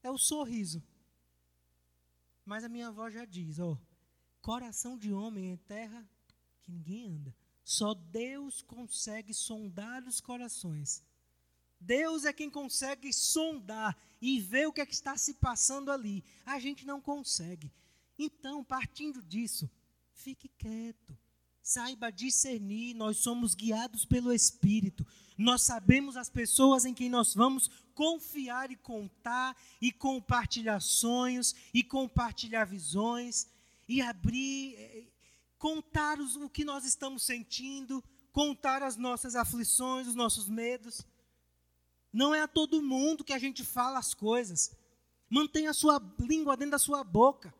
[0.00, 0.80] É o sorriso.
[2.44, 3.76] Mas a minha avó já diz, ó,
[4.40, 6.08] coração de homem é terra
[6.62, 7.34] que ninguém anda.
[7.64, 11.02] Só Deus consegue sondar os corações.
[11.80, 16.24] Deus é quem consegue sondar e ver o que, é que está se passando ali.
[16.44, 17.72] A gente não consegue.
[18.16, 19.68] Então, partindo disso,
[20.12, 21.18] fique quieto.
[21.66, 25.04] Saiba discernir, nós somos guiados pelo Espírito.
[25.36, 31.82] Nós sabemos as pessoas em quem nós vamos confiar e contar, e compartilhar sonhos, e
[31.82, 33.48] compartilhar visões,
[33.88, 35.06] e abrir, eh,
[35.58, 38.00] contar os, o que nós estamos sentindo,
[38.30, 41.04] contar as nossas aflições, os nossos medos.
[42.12, 44.70] Não é a todo mundo que a gente fala as coisas.
[45.28, 47.52] Mantenha a sua língua dentro da sua boca.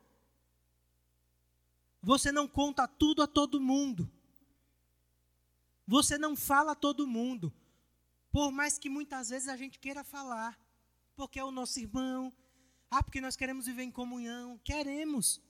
[2.06, 4.08] Você não conta tudo a todo mundo.
[5.88, 7.52] Você não fala a todo mundo.
[8.30, 10.56] Por mais que muitas vezes a gente queira falar.
[11.16, 12.32] Porque é o nosso irmão.
[12.88, 14.56] Ah, porque nós queremos viver em comunhão.
[14.62, 15.42] Queremos.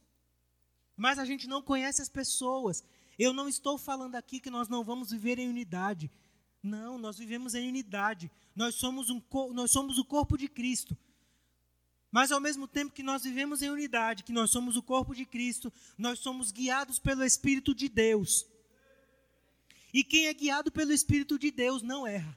[0.97, 2.83] Mas a gente não conhece as pessoas.
[3.19, 6.11] Eu não estou falando aqui que nós não vamos viver em unidade.
[6.63, 8.31] Não, nós vivemos em unidade.
[8.55, 9.21] Nós somos, um,
[9.53, 10.97] nós somos o corpo de Cristo.
[12.17, 15.27] Mas ao mesmo tempo que nós vivemos em unidade, que nós somos o corpo de
[15.27, 18.47] Cristo, nós somos guiados pelo Espírito de Deus.
[19.93, 22.35] E quem é guiado pelo Espírito de Deus não erra.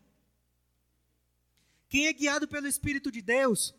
[1.87, 3.73] Quem é guiado pelo Espírito de Deus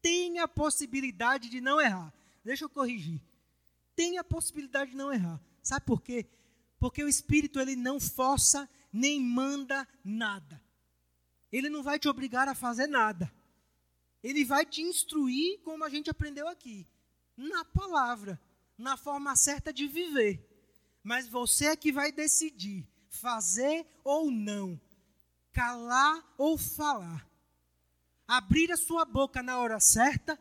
[0.00, 2.14] tem a possibilidade de não errar.
[2.44, 3.20] Deixa eu corrigir.
[3.96, 5.40] Tem a possibilidade de não errar.
[5.60, 6.24] Sabe por quê?
[6.78, 10.62] Porque o Espírito ele não força nem manda nada.
[11.50, 13.36] Ele não vai te obrigar a fazer nada.
[14.22, 16.86] Ele vai te instruir, como a gente aprendeu aqui,
[17.36, 18.40] na palavra,
[18.76, 20.44] na forma certa de viver.
[21.02, 24.80] Mas você é que vai decidir fazer ou não,
[25.52, 27.28] calar ou falar,
[28.26, 30.38] abrir a sua boca na hora certa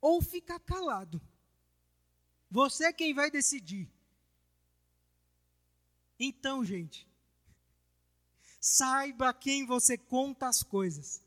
[0.00, 1.20] ou ficar calado.
[2.50, 3.90] Você é quem vai decidir.
[6.18, 7.06] Então, gente,
[8.60, 11.25] saiba quem você conta as coisas.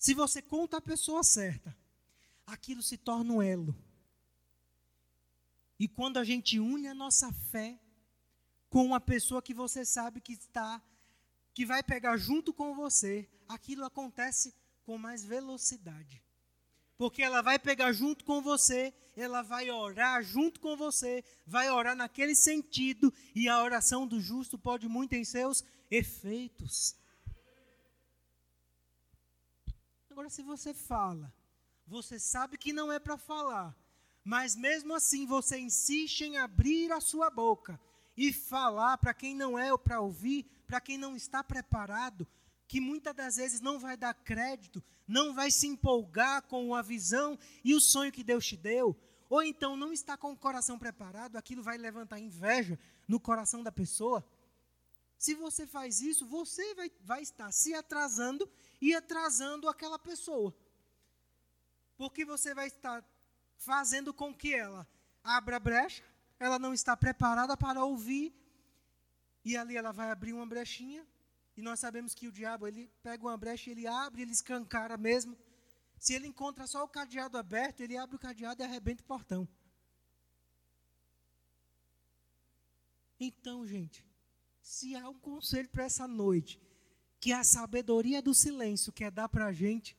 [0.00, 1.76] Se você conta a pessoa certa,
[2.46, 3.76] aquilo se torna um elo.
[5.78, 7.78] E quando a gente une a nossa fé
[8.70, 10.82] com uma pessoa que você sabe que está,
[11.52, 16.24] que vai pegar junto com você, aquilo acontece com mais velocidade.
[16.96, 21.94] Porque ela vai pegar junto com você, ela vai orar junto com você, vai orar
[21.94, 26.96] naquele sentido, e a oração do justo pode muito em seus efeitos.
[30.20, 31.32] Agora, se você fala,
[31.86, 33.74] você sabe que não é para falar,
[34.22, 37.80] mas mesmo assim você insiste em abrir a sua boca
[38.14, 42.28] e falar para quem não é para ouvir, para quem não está preparado,
[42.68, 47.38] que muitas das vezes não vai dar crédito, não vai se empolgar com a visão
[47.64, 48.94] e o sonho que Deus te deu,
[49.26, 53.72] ou então não está com o coração preparado, aquilo vai levantar inveja no coração da
[53.72, 54.22] pessoa.
[55.16, 58.46] Se você faz isso, você vai, vai estar se atrasando
[58.80, 60.54] e atrasando aquela pessoa.
[61.96, 63.04] Porque você vai estar
[63.56, 64.86] fazendo com que ela
[65.22, 66.02] abra brecha,
[66.38, 68.34] ela não está preparada para ouvir,
[69.44, 71.06] e ali ela vai abrir uma brechinha,
[71.56, 75.36] e nós sabemos que o diabo, ele pega uma brecha, ele abre, ele escancara mesmo.
[75.98, 79.46] Se ele encontra só o cadeado aberto, ele abre o cadeado e arrebenta o portão.
[83.18, 84.02] Então, gente,
[84.62, 86.58] se há um conselho para essa noite,
[87.20, 89.96] que a sabedoria do silêncio quer dar para a gente,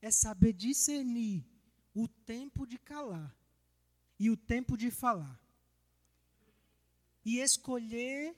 [0.00, 1.46] é saber discernir
[1.94, 3.32] o tempo de calar
[4.18, 5.40] e o tempo de falar.
[7.24, 8.36] E escolher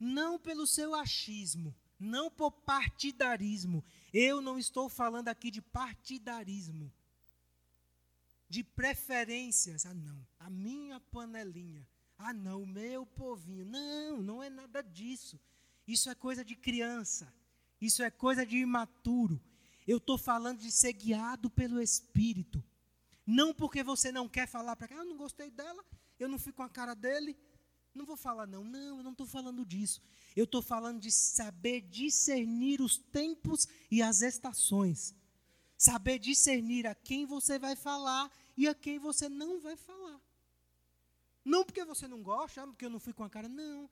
[0.00, 3.84] não pelo seu achismo, não por partidarismo.
[4.12, 6.92] Eu não estou falando aqui de partidarismo,
[8.48, 9.86] de preferências.
[9.86, 11.86] Ah, não, a minha panelinha.
[12.18, 13.64] Ah, não, o meu povinho.
[13.64, 15.38] Não, não é nada disso.
[15.86, 17.32] Isso é coisa de criança.
[17.80, 19.40] Isso é coisa de imaturo.
[19.86, 22.62] Eu estou falando de ser guiado pelo Espírito.
[23.24, 25.84] Não porque você não quer falar para cá, ah, eu não gostei dela,
[26.18, 27.36] eu não fico com a cara dele,
[27.96, 28.62] não vou falar, não.
[28.62, 30.02] Não, eu não estou falando disso.
[30.36, 35.14] Eu estou falando de saber discernir os tempos e as estações.
[35.78, 40.20] Saber discernir a quem você vai falar e a quem você não vai falar.
[41.44, 43.48] Não porque você não gosta, ah, porque eu não fui com a cara.
[43.48, 43.88] Não.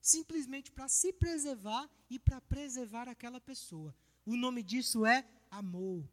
[0.00, 3.94] Simplesmente para se preservar e para preservar aquela pessoa.
[4.24, 6.08] O nome disso é amor.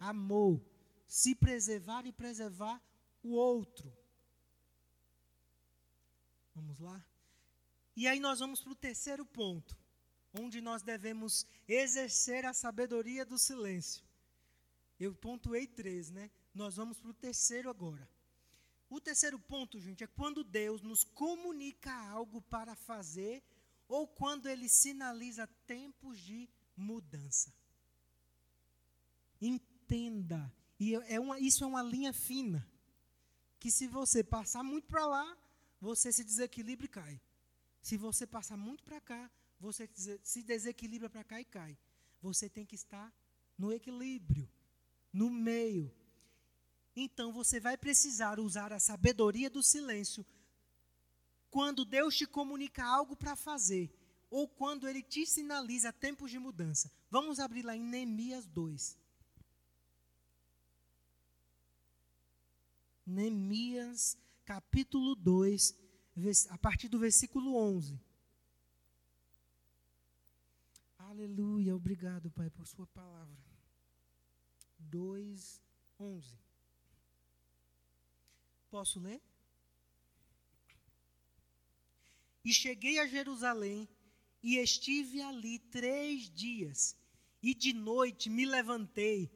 [0.00, 0.60] Amor.
[1.06, 2.82] Se preservar e preservar
[3.22, 3.92] o outro.
[6.54, 7.04] Vamos lá?
[7.94, 9.76] E aí nós vamos para o terceiro ponto,
[10.32, 14.04] onde nós devemos exercer a sabedoria do silêncio.
[14.98, 16.30] Eu pontuei três, né?
[16.54, 18.08] Nós vamos para o terceiro agora.
[18.88, 23.42] O terceiro ponto, gente, é quando Deus nos comunica algo para fazer
[23.88, 27.52] ou quando ele sinaliza tempos de mudança.
[29.40, 32.68] Entenda, e é uma, isso é uma linha fina,
[33.58, 35.38] que se você passar muito para lá,
[35.80, 37.20] você se desequilibra e cai.
[37.82, 39.88] Se você passar muito para cá, você
[40.22, 41.78] se desequilibra para cá e cai.
[42.20, 43.12] Você tem que estar
[43.56, 44.48] no equilíbrio,
[45.12, 45.94] no meio.
[46.96, 50.24] Então você vai precisar usar a sabedoria do silêncio
[51.50, 53.94] quando Deus te comunica algo para fazer
[54.30, 56.90] ou quando ele te sinaliza tempos de mudança.
[57.10, 58.98] Vamos abrir lá em Neemias 2.
[63.06, 65.76] Neemias capítulo 2,
[66.50, 68.00] a partir do versículo 11.
[70.98, 73.36] Aleluia, obrigado, Pai, por Sua palavra.
[74.78, 75.60] 2,
[76.00, 76.45] 11.
[78.76, 79.22] Posso ler?
[82.44, 83.88] E cheguei a Jerusalém
[84.42, 86.94] e estive ali três dias,
[87.42, 89.30] e de noite me levantei,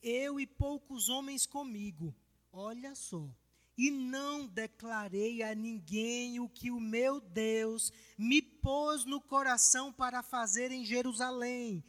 [0.00, 2.14] eu e poucos homens comigo.
[2.52, 3.28] Olha só
[3.76, 10.22] e não declarei a ninguém o que o meu Deus me pôs no coração para
[10.22, 11.82] fazer em Jerusalém.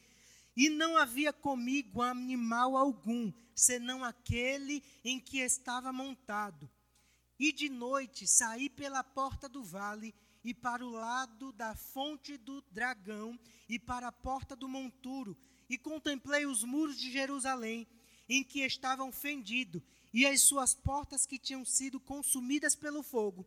[0.57, 6.67] E não havia comigo animal algum, senão aquele em que estava montado.
[7.39, 12.61] E de noite saí pela porta do vale e para o lado da fonte do
[12.71, 15.35] dragão e para a porta do monturo,
[15.67, 17.87] e contemplei os muros de Jerusalém,
[18.29, 19.81] em que estavam fendidos,
[20.13, 23.45] e as suas portas que tinham sido consumidas pelo fogo.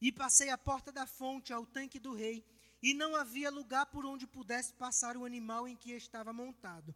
[0.00, 2.42] E passei a porta da fonte ao tanque do rei,
[2.82, 6.94] e não havia lugar por onde pudesse passar o animal em que estava montado.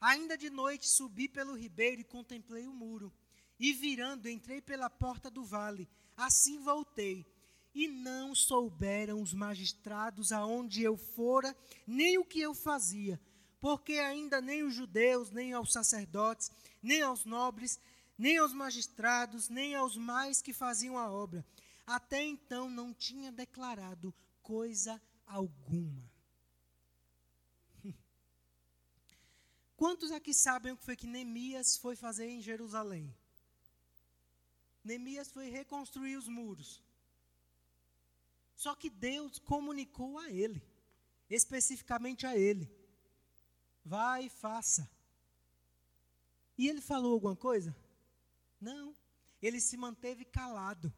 [0.00, 3.12] Ainda de noite subi pelo ribeiro e contemplei o muro,
[3.64, 5.88] e virando entrei pela porta do vale.
[6.14, 7.26] Assim voltei,
[7.74, 11.56] e não souberam os magistrados aonde eu fora,
[11.86, 13.18] nem o que eu fazia,
[13.58, 16.50] porque ainda nem os judeus, nem aos sacerdotes,
[16.82, 17.80] nem aos nobres,
[18.18, 21.42] nem aos magistrados, nem aos mais que faziam a obra.
[21.86, 24.12] Até então não tinha declarado
[24.42, 26.04] coisa alguma.
[29.74, 33.10] Quantos aqui sabem o que foi que Neemias foi fazer em Jerusalém?
[34.84, 36.82] Neemias foi reconstruir os muros.
[38.54, 40.62] Só que Deus comunicou a ele,
[41.28, 42.70] especificamente a ele:
[43.84, 44.88] vai e faça.
[46.56, 47.74] E ele falou alguma coisa?
[48.60, 48.94] Não,
[49.42, 50.92] ele se manteve calado.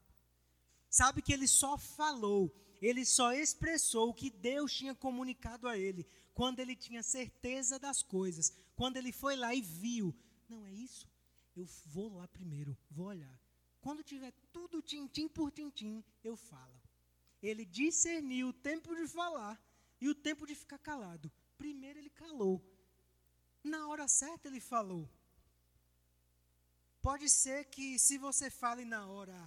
[0.91, 6.07] Sabe que ele só falou, ele só expressou o que Deus tinha comunicado a ele,
[6.35, 10.15] quando ele tinha certeza das coisas, quando ele foi lá e viu.
[10.49, 11.09] Não é isso?
[11.57, 13.46] Eu vou lá primeiro, vou olhar.
[13.87, 16.77] Quando tiver tudo tintim por tintim, eu falo.
[17.41, 19.55] Ele discerniu o tempo de falar
[20.01, 21.31] e o tempo de ficar calado.
[21.57, 22.61] Primeiro ele calou.
[23.63, 25.09] Na hora certa ele falou.
[27.01, 29.39] Pode ser que se você fale na hora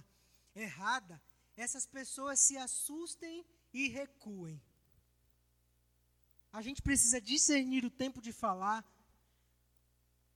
[0.54, 1.20] errada,
[1.54, 4.58] essas pessoas se assustem e recuem.
[6.50, 8.82] A gente precisa discernir o tempo de falar,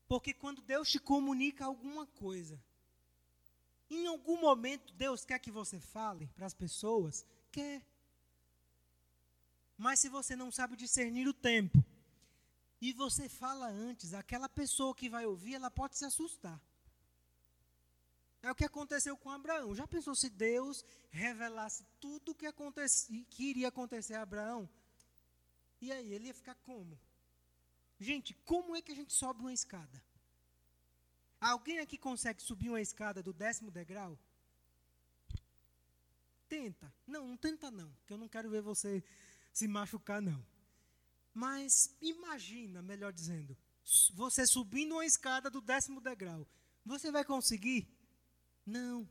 [0.07, 2.63] porque quando Deus te comunica alguma coisa,
[3.95, 7.83] em algum momento Deus quer que você fale para as pessoas, quer.
[9.77, 11.85] Mas se você não sabe discernir o tempo,
[12.81, 16.61] e você fala antes, aquela pessoa que vai ouvir, ela pode se assustar.
[18.43, 19.75] É o que aconteceu com Abraão.
[19.75, 22.47] Já pensou se Deus revelasse tudo o que,
[23.31, 24.69] que iria acontecer a Abraão?
[25.81, 27.01] E aí, ele ia ficar como?
[27.99, 30.03] Gente, como é que a gente sobe uma escada?
[31.45, 34.19] Alguém aqui consegue subir uma escada do décimo degrau?
[36.49, 36.91] Tenta.
[37.07, 39.05] Não, não tenta não, que eu não quero ver você
[39.53, 40.43] se machucar não.
[41.35, 43.55] Mas imagina, melhor dizendo,
[44.15, 46.49] você subindo uma escada do décimo degrau.
[46.83, 47.87] Você vai conseguir?
[48.65, 49.07] Não.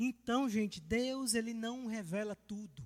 [0.00, 2.84] Então, gente, Deus ele não revela tudo.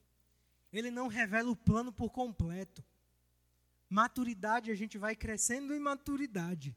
[0.70, 2.84] Ele não revela o plano por completo.
[3.88, 6.76] Maturidade, a gente vai crescendo em maturidade.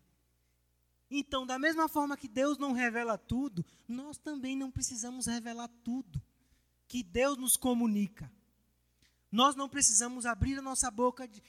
[1.10, 6.22] Então, da mesma forma que Deus não revela tudo, nós também não precisamos revelar tudo
[6.88, 8.32] que Deus nos comunica.
[9.32, 11.42] Nós não precisamos abrir a nossa boca de,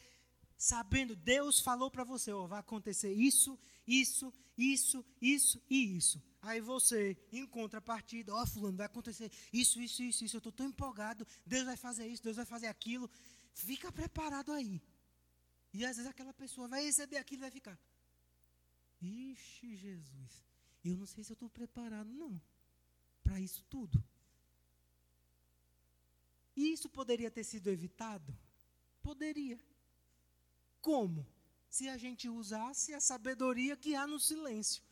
[0.57, 6.23] sabendo, Deus falou para você, oh, vai acontecer isso, isso, isso, isso e isso.
[6.43, 10.37] Aí você, em contrapartida, ó, oh, fulano, vai acontecer isso, isso, isso, isso.
[10.37, 13.11] Eu estou tão empolgado, Deus vai fazer isso, Deus vai fazer aquilo.
[13.55, 14.81] Fica preparado aí.
[15.73, 17.79] E às vezes aquela pessoa vai receber aquilo e vai ficar.
[19.01, 20.45] Ixi, Jesus,
[20.85, 22.41] eu não sei se eu estou preparado, não,
[23.23, 24.03] para isso tudo.
[26.57, 28.37] E isso poderia ter sido evitado?
[29.01, 29.59] Poderia.
[30.81, 31.25] Como?
[31.71, 34.83] Se a gente usasse a sabedoria que há no silêncio,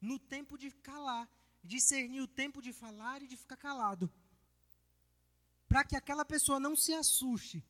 [0.00, 1.28] no tempo de calar,
[1.62, 4.10] discernir o tempo de falar e de ficar calado.
[5.68, 7.62] Para que aquela pessoa não se assuste.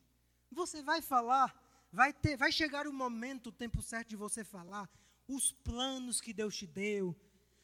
[0.50, 1.48] Você vai falar,
[1.92, 4.88] vai ter, vai chegar o momento, o tempo certo de você falar,
[5.34, 7.16] os planos que Deus te deu,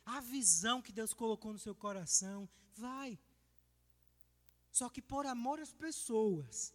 [0.04, 3.18] a visão que Deus colocou no seu coração, vai.
[4.70, 6.72] Só que por amor às pessoas,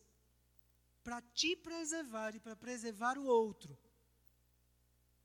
[1.03, 3.77] para te preservar e para preservar o outro,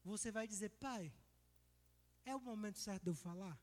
[0.05, 1.13] você vai dizer, pai,
[2.25, 3.59] é o momento certo de eu falar?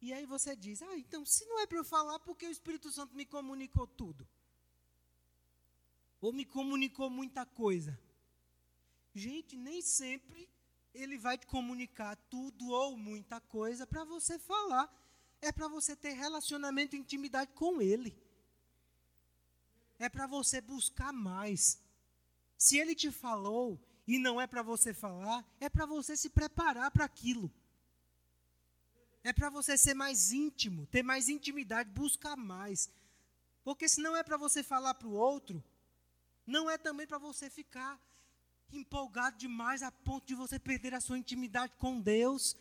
[0.00, 2.90] E aí você diz, ah, então se não é para eu falar, porque o Espírito
[2.92, 4.28] Santo me comunicou tudo?
[6.20, 7.98] Ou me comunicou muita coisa?
[9.16, 10.46] Gente, nem sempre
[10.92, 14.86] ele vai te comunicar tudo ou muita coisa para você falar
[15.40, 18.14] é para você ter relacionamento e intimidade com Ele.
[19.98, 21.80] É para você buscar mais.
[22.58, 26.90] Se Ele te falou e não é para você falar, é para você se preparar
[26.90, 27.50] para aquilo.
[29.24, 32.90] É para você ser mais íntimo, ter mais intimidade, buscar mais.
[33.64, 35.64] Porque se não é para você falar para o outro,
[36.46, 37.98] não é também para você ficar
[38.72, 42.56] empolgado demais a ponto de você perder a sua intimidade com Deus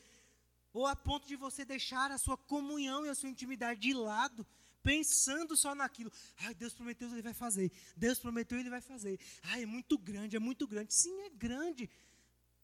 [0.74, 4.46] ou a ponto de você deixar a sua comunhão e a sua intimidade de lado,
[4.84, 6.12] pensando só naquilo.
[6.40, 7.72] Ai, Deus prometeu, ele vai fazer.
[7.96, 9.18] Deus prometeu, ele vai fazer.
[9.44, 10.94] Ai, é muito grande, é muito grande.
[10.94, 11.90] Sim, é grande.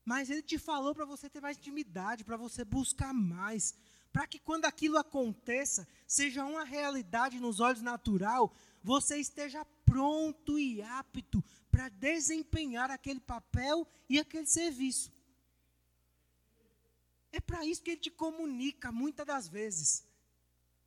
[0.04, 3.74] Mas ele te falou para você ter mais intimidade, para você buscar mais,
[4.12, 8.54] para que quando aquilo aconteça, seja uma realidade nos olhos natural,
[8.84, 15.12] você esteja pronto e apto para desempenhar aquele papel e aquele serviço.
[17.32, 20.04] É para isso que ele te comunica muitas das vezes.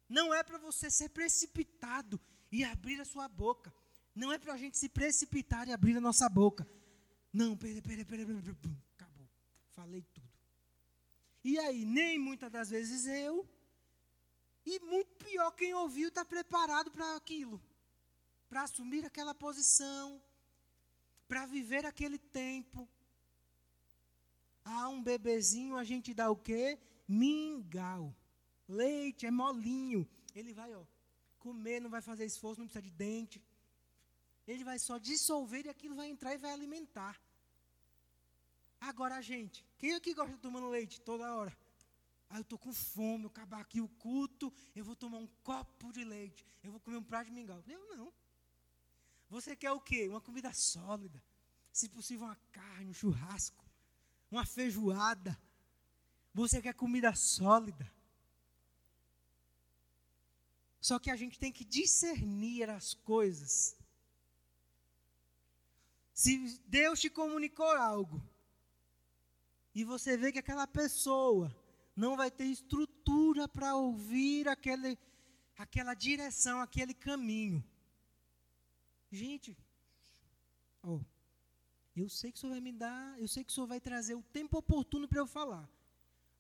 [0.09, 2.21] Não é para você ser precipitado
[2.53, 3.73] e abrir a sua boca.
[4.15, 6.69] Não é para a gente se precipitar e abrir a nossa boca.
[7.33, 8.43] Não, peraí, peraí, peraí, peraí,
[8.97, 9.29] acabou.
[9.71, 10.29] Falei tudo.
[11.43, 13.47] E aí, nem muitas das vezes eu,
[14.65, 17.61] e muito pior, quem ouviu está preparado para aquilo
[18.55, 20.23] para assumir aquela posição,
[21.27, 22.89] para viver aquele tempo,
[24.65, 26.79] a um bebezinho a gente dá o quê?
[27.09, 28.15] Mingau.
[28.69, 30.09] Leite é molinho.
[30.37, 30.85] Ele vai, ó,
[31.41, 33.43] comer, não vai fazer esforço, não precisa de dente.
[34.47, 37.21] Ele vai só dissolver e aquilo vai entrar e vai alimentar.
[38.81, 41.59] Agora, gente, quem aqui gosta de tomar leite toda hora?
[42.31, 45.93] Ah, eu estou com fome, eu acabar aqui o culto, eu vou tomar um copo
[45.93, 47.61] de leite, eu vou comer um prato de mingau.
[47.67, 48.13] Eu não.
[49.29, 50.09] Você quer o quê?
[50.09, 51.23] Uma comida sólida.
[51.73, 53.65] Se possível, uma carne, um churrasco
[54.35, 55.39] uma feijoada.
[56.33, 57.91] Você quer comida sólida.
[60.81, 63.77] Só que a gente tem que discernir as coisas.
[66.13, 68.23] Se Deus te comunicou algo
[69.75, 71.55] e você vê que aquela pessoa
[71.97, 74.99] não vai ter estrutura para ouvir aquele,
[75.57, 77.65] aquela direção, aquele caminho.
[79.15, 79.57] Gente,
[80.83, 81.01] oh,
[81.95, 84.17] eu sei que o Senhor vai me dar, eu sei que o Senhor vai trazer
[84.17, 85.71] o tempo oportuno para eu falar,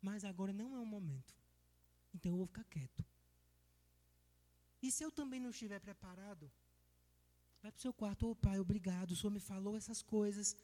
[0.02, 1.32] mas agora não é o momento.
[2.12, 3.04] Então eu vou ficar quieto.
[4.82, 6.50] E se eu também não estiver preparado,
[7.62, 10.56] vai para o seu quarto, ô oh, pai, obrigado, o Senhor me falou essas coisas,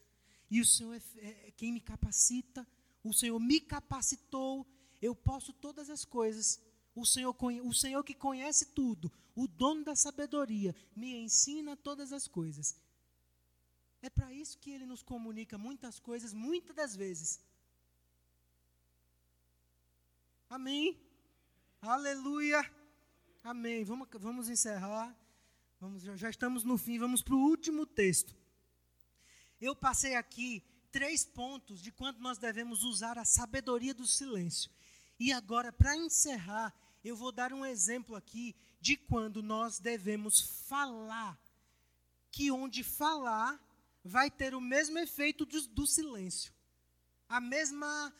[0.49, 2.67] e o Senhor é, é, é quem me capacita,
[3.05, 4.67] o Senhor me capacitou,
[5.01, 6.59] eu posso todas as coisas.
[6.93, 12.27] O Senhor, o Senhor que conhece tudo, o dono da sabedoria, me ensina todas as
[12.27, 12.75] coisas.
[14.01, 17.39] É para isso que ele nos comunica muitas coisas, muitas das vezes.
[20.49, 20.99] Amém?
[21.81, 22.69] Aleluia!
[23.43, 23.83] Amém.
[23.83, 25.15] Vamos, vamos encerrar.
[25.79, 28.35] Vamos, já estamos no fim, vamos para o último texto.
[29.59, 34.69] Eu passei aqui três pontos de quanto nós devemos usar a sabedoria do silêncio.
[35.19, 41.39] E agora, para encerrar, eu vou dar um exemplo aqui de quando nós devemos falar.
[42.31, 43.59] Que onde falar
[44.03, 46.53] vai ter o mesmo efeito do, do silêncio.
[47.27, 48.13] A mesma,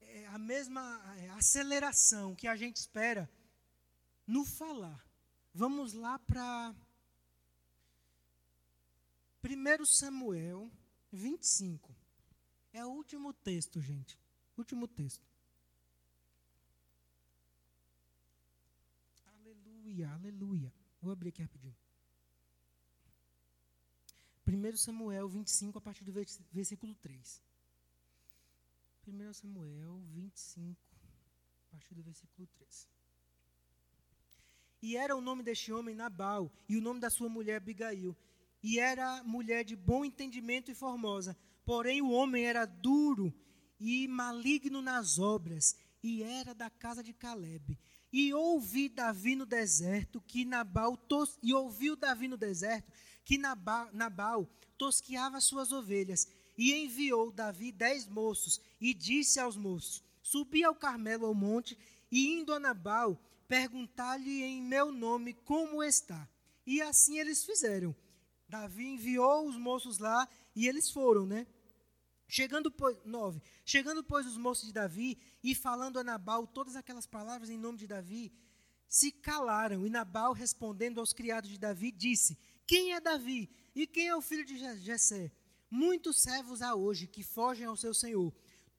[0.00, 3.30] é, a mesma é, aceleração que a gente espera
[4.26, 5.04] no falar.
[5.54, 6.74] Vamos lá para
[9.44, 10.70] 1 Samuel
[11.12, 11.94] 25.
[12.72, 14.18] É o último texto, gente.
[14.56, 15.31] Último texto.
[19.92, 20.72] Aleluia, aleluia.
[21.02, 21.76] Vou abrir aqui rapidinho.
[24.46, 26.12] 1 Samuel 25, a partir do
[26.50, 27.42] versículo 3.
[29.06, 30.80] 1 Samuel 25,
[31.66, 32.88] a partir do versículo 3.
[34.80, 38.16] E era o nome deste homem Nabal, e o nome da sua mulher Abigail.
[38.62, 41.36] E era mulher de bom entendimento e formosa.
[41.66, 43.30] Porém, o homem era duro
[43.78, 47.78] e maligno nas obras, e era da casa de Caleb.
[48.12, 52.92] E ouvi Davi no deserto que Nabal tos, e ouviu Davi no deserto
[53.24, 56.26] que Nabal, Nabal tosqueava suas ovelhas.
[56.58, 61.78] E enviou Davi dez moços, e disse aos moços: Subi ao Carmelo ao monte,
[62.10, 66.28] e indo a Nabal, perguntar-lhe em meu nome como está.
[66.66, 67.94] E assim eles fizeram.
[68.48, 71.46] Davi enviou os moços lá e eles foram, né?
[72.34, 77.06] Chegando, pois, nove, chegando, pois, os moços de Davi e falando a Nabal todas aquelas
[77.06, 78.32] palavras em nome de Davi,
[78.88, 79.86] se calaram.
[79.86, 83.50] E Nabal, respondendo aos criados de Davi, disse: Quem é Davi?
[83.74, 85.30] E quem é o filho de Jessé?
[85.70, 88.32] Muitos servos há hoje que fogem ao seu senhor.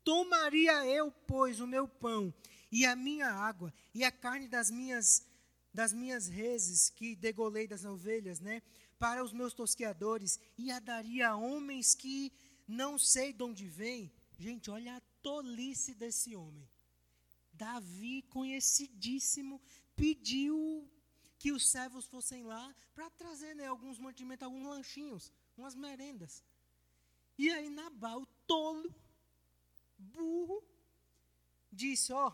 [0.04, 2.34] Tomaria eu, pois, o meu pão
[2.72, 5.28] e a minha água, e a carne das minhas,
[5.72, 8.64] das minhas reses que degolei das ovelhas, né,
[8.98, 12.34] para os meus tosqueadores, e a daria a homens que
[12.68, 14.12] não sei de onde vem.
[14.38, 16.68] Gente, olha a tolice desse homem.
[17.54, 19.62] Davi, conhecidíssimo,
[19.96, 20.90] pediu
[21.38, 26.44] que os servos fossem lá para trazer né, alguns mantimentos, alguns lanchinhos, umas merendas.
[27.38, 28.94] E aí Nabal, tolo,
[29.98, 30.64] burro,
[31.72, 32.34] disse: Ó, oh,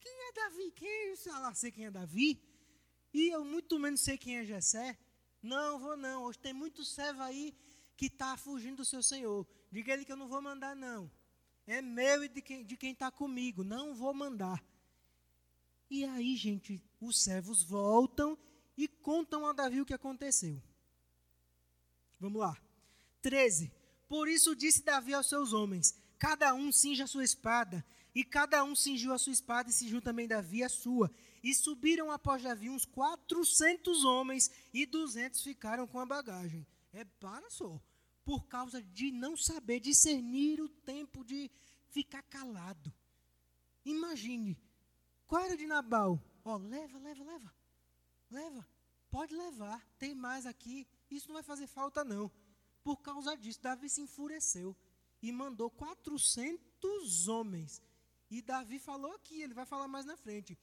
[0.00, 0.70] quem é Davi?
[0.72, 1.30] Quem é isso?
[1.30, 2.40] Ah, sei quem é Davi.
[3.12, 4.98] E eu muito menos sei quem é Jessé.
[5.42, 6.24] Não, vou não.
[6.24, 7.54] Hoje tem muito servo aí
[7.96, 9.46] que está fugindo do seu senhor.
[9.70, 11.10] Diga ele que eu não vou mandar, não.
[11.66, 13.62] É meu e de quem está comigo.
[13.62, 14.62] Não vou mandar.
[15.88, 18.36] E aí, gente, os servos voltam
[18.76, 20.60] e contam a Davi o que aconteceu.
[22.18, 22.56] Vamos lá.
[23.20, 23.70] 13.
[24.08, 27.84] Por isso disse Davi aos seus homens: Cada um cinja a sua espada
[28.14, 31.10] e cada um cingiu a sua espada e cingiu também Davi a sua.
[31.42, 36.66] E subiram após Davi uns 400 homens e 200 ficaram com a bagagem.
[36.92, 37.48] É para.
[38.24, 41.50] Por causa de não saber discernir o tempo de
[41.88, 42.92] ficar calado.
[43.84, 44.56] Imagine.
[45.26, 46.22] Qual era de Nabal?
[46.44, 47.54] Ó, oh, leva, leva, leva.
[48.30, 48.68] Leva.
[49.10, 49.84] Pode levar.
[49.98, 50.86] Tem mais aqui.
[51.10, 52.30] Isso não vai fazer falta, não.
[52.84, 54.76] Por causa disso, Davi se enfureceu
[55.20, 57.82] e mandou 400 homens
[58.32, 60.58] e Davi falou aqui, ele vai falar mais na frente.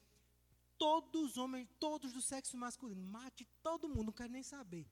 [0.75, 4.87] Todos os homens, todos do sexo masculino, mate todo mundo, não quero nem saber.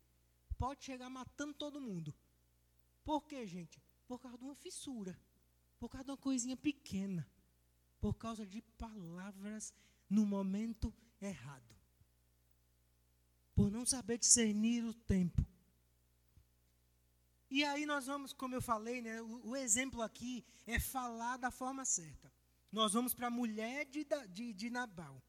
[0.57, 2.13] Pode chegar matando todo mundo.
[3.03, 3.81] Por quê, gente?
[4.07, 5.17] Por causa de uma fissura.
[5.79, 7.27] Por causa de uma coisinha pequena.
[7.99, 9.73] Por causa de palavras
[10.09, 11.75] no momento errado.
[13.55, 15.45] Por não saber discernir o tempo.
[17.49, 21.49] E aí nós vamos, como eu falei, né, o, o exemplo aqui é falar da
[21.49, 22.31] forma certa.
[22.71, 25.21] Nós vamos para a mulher de, de, de Nabal.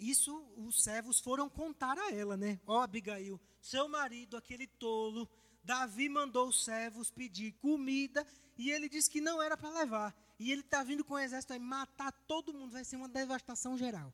[0.00, 2.60] Isso os servos foram contar a ela, né?
[2.66, 5.28] Ó, oh, Abigail, seu marido, aquele tolo,
[5.62, 8.26] Davi mandou os servos pedir comida
[8.58, 10.14] e ele disse que não era para levar.
[10.38, 12.72] E ele está vindo com o exército aí matar todo mundo.
[12.72, 14.12] Vai ser uma devastação geral.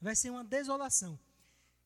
[0.00, 1.18] Vai ser uma desolação.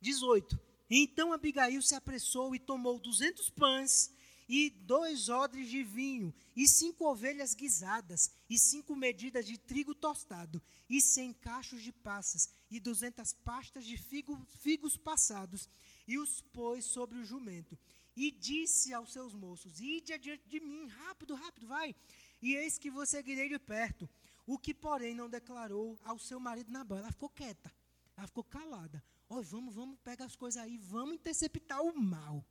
[0.00, 0.58] 18.
[0.88, 4.12] Então Abigail se apressou e tomou duzentos pães
[4.52, 10.60] e dois odres de vinho, e cinco ovelhas guisadas, e cinco medidas de trigo tostado,
[10.88, 15.68] e cem cachos de passas, e duzentas pastas de figo, figos passados,
[16.04, 17.78] e os pôs sobre o jumento.
[18.16, 21.94] E disse aos seus moços: Ide adiante de mim, rápido, rápido, vai.
[22.42, 24.10] E eis que vos seguirei de perto.
[24.44, 26.98] O que, porém, não declarou ao seu marido Nabal.
[26.98, 27.72] Ela ficou quieta,
[28.16, 29.00] ela ficou calada.
[29.28, 32.44] Ó, vamos, vamos, pega as coisas aí, vamos interceptar o mal.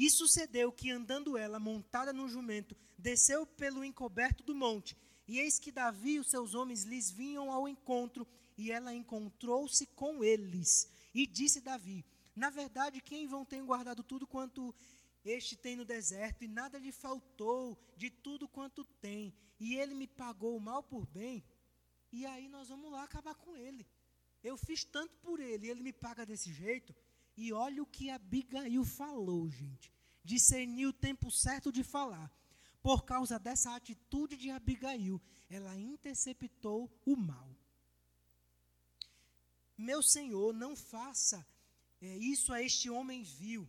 [0.00, 4.96] E sucedeu que, andando ela, montada no jumento, desceu pelo encoberto do monte.
[5.28, 8.26] E eis que Davi e os seus homens lhes vinham ao encontro,
[8.56, 10.90] e ela encontrou-se com eles.
[11.12, 12.02] E disse Davi:
[12.34, 14.74] Na verdade, quem vão ter guardado tudo quanto
[15.22, 20.06] este tem no deserto, e nada lhe faltou de tudo quanto tem, e ele me
[20.06, 21.44] pagou o mal por bem,
[22.10, 23.86] e aí nós vamos lá acabar com ele.
[24.42, 26.94] Eu fiz tanto por ele, e ele me paga desse jeito.
[27.36, 29.92] E olha o que Abigail falou, gente.
[30.24, 32.30] Discernir o tempo certo de falar.
[32.82, 37.50] Por causa dessa atitude de Abigail, ela interceptou o mal.
[39.76, 41.46] Meu senhor, não faça
[42.00, 43.68] é, isso a este homem vil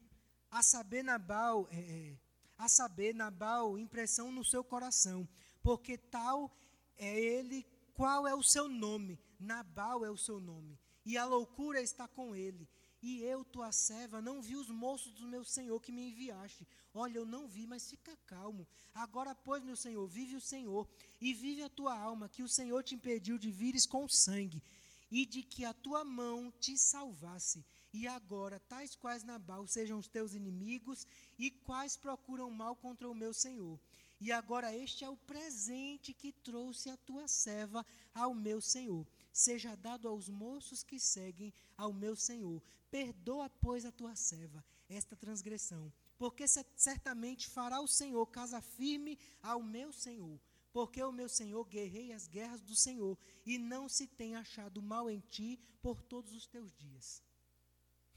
[0.49, 2.17] a saber Nabal, é, é,
[2.57, 5.27] a saber Nabal, impressão no seu coração,
[5.61, 6.53] porque tal
[6.97, 9.19] é ele, qual é o seu nome?
[9.39, 12.67] Nabal é o seu nome, e a loucura está com ele.
[13.01, 16.67] E eu, tua serva, não vi os moços do meu senhor que me enviaste.
[16.93, 18.67] Olha, eu não vi, mas fica calmo.
[18.93, 20.87] Agora, pois, meu senhor, vive o Senhor,
[21.19, 24.61] e vive a tua alma, que o Senhor te impediu de vires com sangue,
[25.09, 27.65] e de que a tua mão te salvasse.
[27.91, 31.07] E agora, tais quais Nabal sejam os teus inimigos,
[31.39, 33.79] e quais procuram mal contra o meu senhor.
[34.19, 37.83] E agora este é o presente que trouxe a tua serva
[38.13, 39.07] ao meu senhor.
[39.31, 42.61] Seja dado aos moços que seguem ao meu senhor.
[42.89, 44.63] Perdoa, pois, a tua serva
[44.95, 50.39] esta transgressão, porque certamente fará o Senhor casa firme ao meu senhor.
[50.73, 55.09] Porque o meu senhor guerreia as guerras do Senhor, e não se tem achado mal
[55.09, 57.21] em ti por todos os teus dias.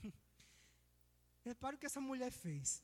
[1.44, 2.82] Repare o que essa mulher fez.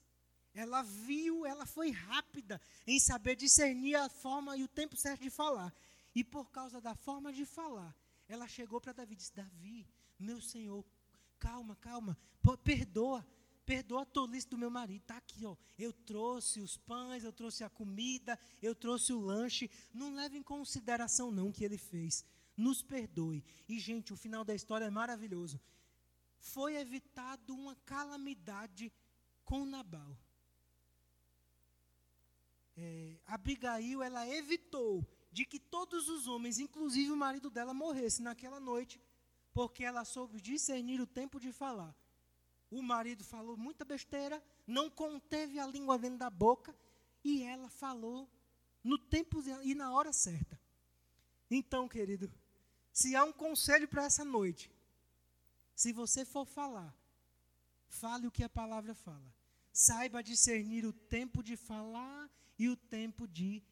[0.52, 5.30] Ela viu, ela foi rápida em saber discernir a forma e o tempo certo de
[5.30, 5.72] falar.
[6.12, 7.94] E por causa da forma de falar,
[8.32, 9.86] ela chegou para Davi e disse: Davi,
[10.18, 10.84] meu senhor,
[11.38, 12.16] calma, calma,
[12.62, 13.26] perdoa,
[13.66, 15.02] perdoa a tolice do meu marido.
[15.02, 15.56] Está aqui, ó.
[15.78, 19.70] Eu trouxe os pães, eu trouxe a comida, eu trouxe o lanche.
[19.92, 22.24] Não leve em consideração, não, o que ele fez.
[22.56, 23.44] Nos perdoe.
[23.68, 25.60] E, gente, o final da história é maravilhoso
[26.40, 28.92] foi evitado uma calamidade
[29.44, 30.16] com Nabal.
[32.76, 38.58] É, Abigail, ela evitou de que todos os homens, inclusive o marido dela, morressem naquela
[38.58, 39.00] noite,
[39.52, 41.94] porque ela soube discernir o tempo de falar.
[42.70, 46.74] O marido falou muita besteira, não conteve a língua dentro da boca,
[47.24, 48.28] e ela falou
[48.82, 50.58] no tempo e na hora certa.
[51.50, 52.32] Então, querido,
[52.92, 54.70] se há um conselho para essa noite,
[55.74, 56.94] se você for falar,
[57.88, 59.34] fale o que a palavra fala.
[59.72, 63.62] Saiba discernir o tempo de falar e o tempo de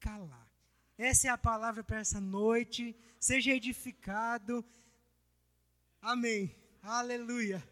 [0.00, 0.53] calar.
[0.96, 2.96] Essa é a palavra para essa noite.
[3.18, 4.64] Seja edificado.
[6.00, 6.54] Amém.
[6.82, 7.62] Aleluia.